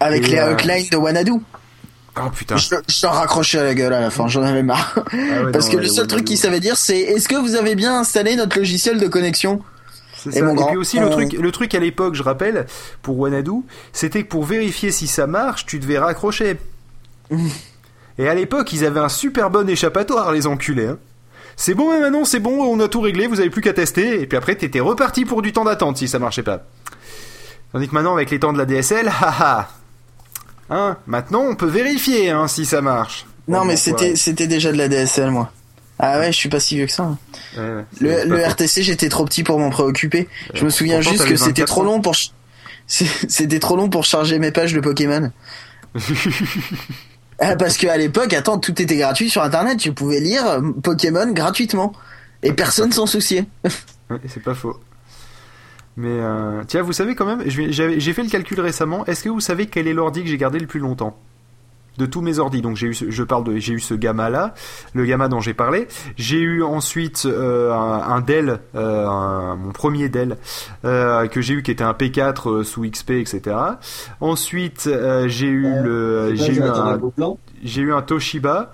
[0.00, 1.32] Avec Et, les euh, outlines de Wanadu.
[2.16, 2.56] Oh putain.
[2.56, 4.94] Je, je leur raccrochais à la gueule à la fin, j'en avais marre.
[4.96, 6.24] Ah ouais, Parce non, que ouais, le seul truc ouais.
[6.24, 9.62] qu'ils savaient dire c'est est-ce que vous avez bien installé notre logiciel de connexion?
[10.26, 10.42] Et ça.
[10.44, 12.66] mon Et grand, puis aussi euh, le truc, le truc à l'époque, je rappelle,
[13.00, 13.62] pour Wanadu,
[13.92, 16.56] c'était que pour vérifier si ça marche, tu devais raccrocher.
[18.18, 20.88] Et à l'époque, ils avaient un super bon échappatoire, les enculés.
[20.88, 20.98] Hein.
[21.62, 24.22] C'est bon, mais maintenant c'est bon, on a tout réglé, vous avez plus qu'à tester.
[24.22, 26.62] Et puis après, t'étais reparti pour du temps d'attente si ça marchait pas.
[27.70, 29.68] Tandis que maintenant, avec les temps de la DSL, haha.
[30.70, 33.26] Hein, maintenant, on peut vérifier hein, si ça marche.
[33.46, 35.52] Non Bon, mais c'était c'était déjà de la DSL moi.
[35.98, 37.18] Ah ouais, je suis pas si vieux que ça.
[37.58, 38.40] Ouais, ouais, c'est- Le.
[38.42, 40.28] RTC, j'étais trop petit pour m'en préoccuper.
[40.54, 42.16] Je me souviens juste que c'était 24 trop long pour
[42.86, 45.30] c'était trop long pour charger mes pages de Pokémon.
[47.40, 51.32] Ah, parce qu'à l'époque, attends, tout était gratuit sur internet, tu pouvais lire euh, Pokémon
[51.32, 51.92] gratuitement
[52.42, 53.46] et personne s'en souciait.
[54.10, 54.76] Ouais, c'est pas faux.
[55.96, 59.06] Mais euh, tiens, vous savez quand même, j'ai fait le calcul récemment.
[59.06, 61.16] Est-ce que vous savez quel est l'ordi que j'ai gardé le plus longtemps?
[61.98, 64.30] De tous mes ordis Donc j'ai eu, ce- je parle de, j'ai eu ce gamma
[64.30, 64.54] là,
[64.94, 65.86] le gamma dont j'ai parlé.
[66.16, 70.36] J'ai eu ensuite euh, un, un Dell, euh, un- mon premier Dell
[70.84, 73.56] euh, que j'ai eu qui était un P4 euh, sous XP, etc.
[74.20, 74.88] Ensuite
[75.26, 76.98] j'ai eu le, j'ai eu un,
[77.62, 78.72] j'ai eu un Toshiba.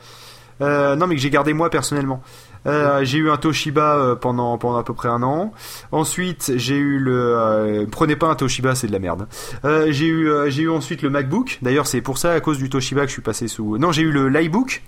[0.60, 2.22] Non, mais que j'ai gardé moi personnellement.
[2.66, 5.52] Euh, j'ai eu un Toshiba euh, pendant pendant à peu près un an.
[5.92, 7.36] Ensuite, j'ai eu le.
[7.36, 9.28] euh, prenez pas un Toshiba, c'est de la merde.
[9.62, 11.58] J'ai eu j'ai eu ensuite le MacBook.
[11.62, 13.78] D'ailleurs, c'est pour ça à cause du Toshiba que je suis passé sous.
[13.78, 14.82] Non, j'ai eu le l'iBook.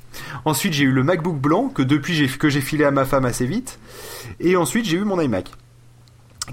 [0.45, 3.25] Ensuite, j'ai eu le MacBook blanc que depuis j'ai que j'ai filé à ma femme
[3.25, 3.79] assez vite.
[4.41, 5.51] Et ensuite, j'ai eu mon iMac.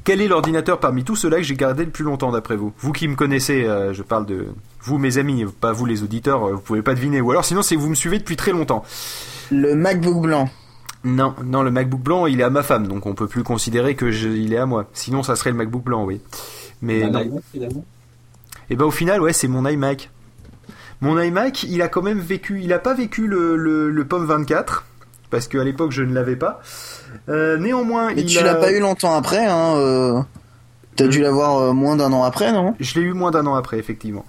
[0.04, 2.74] Quel est l'ordinateur parmi tous ceux-là que j'ai gardé le plus longtemps d'après vous?
[2.80, 4.48] Vous qui me connaissez, je parle de
[4.82, 7.22] vous mes amis, pas vous les auditeurs, vous pouvez pas deviner.
[7.22, 8.84] Ou alors sinon c'est que vous me suivez depuis très longtemps.
[9.52, 10.50] Le MacBook blanc.
[11.06, 13.96] Non, non, le MacBook blanc, il est à ma femme, donc on peut plus considérer
[13.96, 14.86] que je, il est à moi.
[14.94, 16.20] Sinon, ça serait le MacBook blanc, oui.
[16.82, 17.42] Mais Bah, non.
[18.70, 20.10] Et ben au final, ouais, c'est mon iMac.
[21.02, 24.26] Mon iMac, il a quand même vécu, il a pas vécu le, le, le Pomme
[24.26, 24.86] 24
[25.30, 26.62] parce qu'à l'époque je ne l'avais pas.
[27.30, 29.76] Euh, néanmoins, Mais il tu a- l'as pas eu longtemps après, hein.
[29.76, 30.20] euh,
[30.96, 31.08] T'as Euh.
[31.10, 32.74] dû l'avoir euh, moins d'un an après, non?
[32.80, 34.26] Je l'ai eu moins d'un an après, effectivement.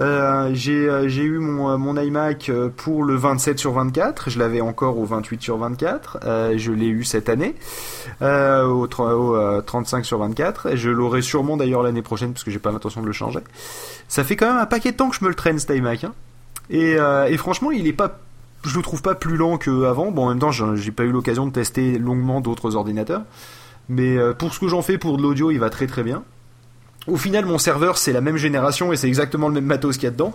[0.00, 4.30] Euh, j'ai euh, j'ai eu mon, euh, iMac pour le 27 sur 24.
[4.30, 6.18] Je l'avais encore au 28 sur 24.
[6.24, 7.54] Euh, je l'ai eu cette année
[8.20, 10.66] au, tro- au, euh, 35 sur 24.
[10.66, 13.40] Et je l'aurai sûrement d'ailleurs l'année prochaine parce que j'ai pas l'intention de le changer.
[14.08, 16.04] Ça fait quand même un paquet de temps que je me le traîne cet iMac.
[16.04, 16.12] Hein.
[16.70, 16.96] Et,
[17.36, 18.18] franchement, il est pas,
[18.64, 20.10] je le trouve pas plus lent qu'avant.
[20.10, 23.22] Bon, en même temps, j'ai pas eu l'occasion de tester longuement d'autres ordinateurs.
[23.88, 26.22] Mais pour ce que j'en fais pour de l'audio, il va très très bien.
[27.08, 30.04] Au final, mon serveur, c'est la même génération et c'est exactement le même matos qu'il
[30.04, 30.32] y a dedans.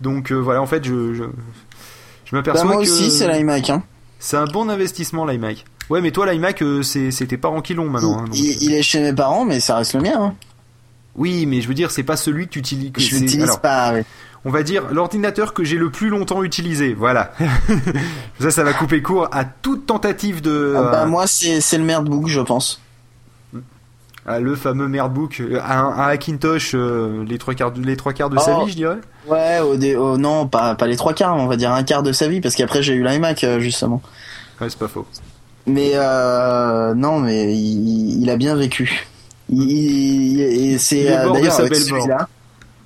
[0.00, 1.24] Donc euh, voilà, en fait, je, je,
[2.26, 3.70] je m'aperçois Bah, moi que aussi, c'est l'iMac.
[3.70, 3.82] Hein.
[4.18, 5.64] c'est un bon investissement l'iMac.
[5.88, 8.18] Ouais, mais toi, l'iMac, euh, c'est tes parents qui l'ont maintenant.
[8.20, 10.16] hein, donc, il, euh, il est chez mes parents, mais ça reste le mien.
[10.20, 10.34] Hein.
[11.16, 12.92] Oui, mais je veux dire, c'est pas celui que tu utilises.
[12.96, 13.94] Je l'utilise pas.
[14.44, 16.94] On va dire l'ordinateur que j'ai le plus longtemps utilisé.
[16.94, 17.32] Voilà.
[18.40, 20.74] ça, ça va couper court à toute tentative de.
[20.76, 22.80] Ah, bah, euh, moi, c'est c'est le merdebook, je pense.
[24.26, 28.12] À le fameux merdebook, euh, un, un Hackintosh, euh, les trois quarts de, les trois
[28.12, 28.64] quarts de sa Oh.
[28.64, 28.98] vie, je dirais.
[29.26, 32.02] Ouais, au dé- au- non, pas, pas les trois quarts, on va dire un quart
[32.02, 34.02] de sa vie, parce qu'après j'ai eu l'iMac, euh, justement.
[34.60, 35.06] Ouais, c'est pas faux.
[35.66, 39.06] Mais euh, non, mais il, il a bien vécu.
[39.48, 42.28] Il, c'est d'ailleurs avec celui-là.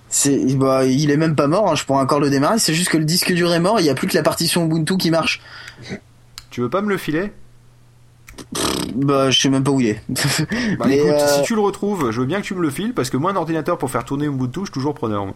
[0.09, 1.70] C'est, bah, il est même pas mort.
[1.70, 2.59] hein, je pourrais encore le démarrer.
[2.61, 3.80] C'est juste que le disque dur est mort.
[3.80, 5.41] Il y a plus que la partition Ubuntu qui marche.
[6.51, 7.32] Tu veux pas me le filer?
[8.95, 10.01] Bah, je sais même pas où il est.
[10.78, 12.70] Bah Mais, écoute, euh, si tu le retrouves, je veux bien que tu me le
[12.70, 15.26] files parce que moi un ordinateur pour faire tourner Ubuntu, je suis toujours preneur.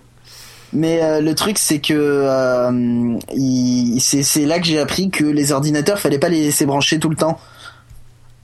[0.73, 5.51] Mais euh, le truc c'est que euh, il- c'est là que j'ai appris que les
[5.53, 7.41] ordinateurs fallait pas les laisser brancher tout le temps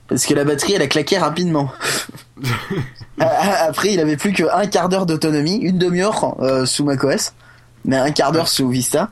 [0.07, 1.71] parce que la batterie elle a claqué rapidement.
[3.19, 6.35] Après il avait plus que un quart d'heure d'autonomie, une demi-heure
[6.65, 7.33] sous macOS,
[7.85, 9.11] mais un quart d'heure sous Vista.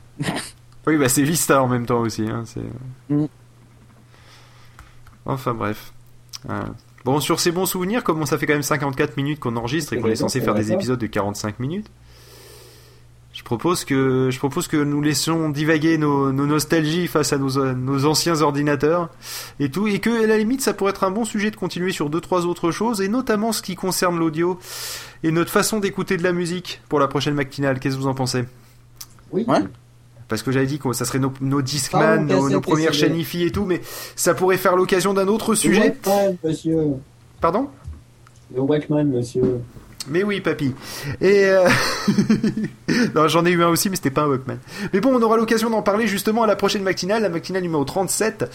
[0.87, 2.23] Oui, bah c'est Vista en même temps aussi.
[2.23, 3.13] Hein, c'est...
[3.13, 3.25] Mm.
[5.25, 5.93] Enfin bref.
[6.49, 6.61] Euh,
[7.05, 9.99] Bon, sur ces bons souvenirs, comme ça fait quand même 54 minutes qu'on enregistre et
[9.99, 11.87] qu'on est censé faire des épisodes de 45 minutes,
[13.33, 17.73] Je propose que je propose que nous laissions divaguer nos, nos nostalgies face à nos,
[17.73, 19.09] nos anciens ordinateurs
[19.59, 21.91] et tout, et que à la limite ça pourrait être un bon sujet de continuer
[21.91, 24.57] sur deux trois autres choses, et notamment ce qui concerne l'audio
[25.23, 27.79] et notre façon d'écouter de la musique pour la prochaine matinale.
[27.79, 28.45] Qu'est-ce que vous en pensez?
[29.31, 29.43] Oui.
[29.47, 29.59] Ouais.
[30.33, 33.51] Parce que j'avais dit que ça serait nos, nos Discman, nos, premières chaînes IFI et
[33.51, 33.81] tout, mais
[34.15, 35.95] ça pourrait faire l'occasion d'un autre sujet.
[36.03, 36.79] Le Walkman, monsieur.
[37.39, 37.67] Pardon?
[38.55, 39.59] Le Walkman, monsieur.
[40.07, 40.73] Mais oui, papy.
[41.21, 41.69] Et euh...
[43.13, 44.57] non, j'en ai eu un aussi, mais c'était pas un Walkman.
[44.91, 47.85] Mais bon, on aura l'occasion d'en parler justement à la prochaine matinale, la matinale numéro
[47.85, 48.49] 37.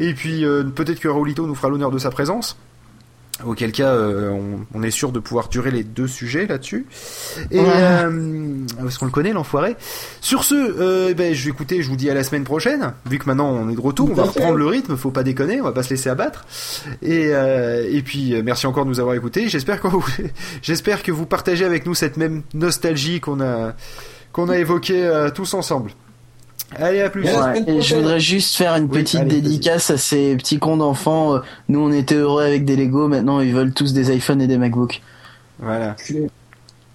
[0.00, 2.58] Et puis euh, peut-être que Raulito nous fera l'honneur de sa présence.
[3.46, 6.86] Auquel cas, euh, on, on est sûr de pouvoir durer les deux sujets là-dessus.
[7.50, 7.66] Et Ouais.
[7.68, 9.76] euh, parce qu'on le connaît, l'enfoiré.
[10.20, 11.82] Sur ce, euh, ben, je vais écouter.
[11.82, 12.92] Je vous dis à la semaine prochaine.
[13.06, 14.96] Vu que maintenant on est de retour, on va reprendre le rythme.
[14.96, 16.44] Faut pas déconner, on va pas se laisser abattre.
[17.02, 19.48] Et euh, et puis euh, merci encore de nous avoir écoutés.
[19.48, 20.04] J'espère que vous,
[20.62, 23.74] j'espère que vous partagez avec nous cette même nostalgie qu'on a
[24.32, 25.90] qu'on a évoquée tous ensemble.
[26.76, 27.24] Allez, à plus.
[27.24, 27.64] Ouais.
[27.66, 31.34] et je voudrais juste faire une Oui, petite allez, dédicace à ces petits cons d'enfants.
[31.34, 33.08] Euh, Nous, on était heureux avec des Lego.
[33.08, 35.02] Maintenant, ils veulent tous des iPhones et des MacBooks.
[35.58, 35.96] Voilà.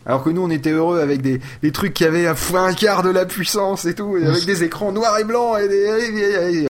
[0.07, 3.01] Alors que nous, on était heureux avec des, des trucs qui avaient un, un quart
[3.01, 6.61] de la puissance et tout, et avec des écrans noirs et blancs et des,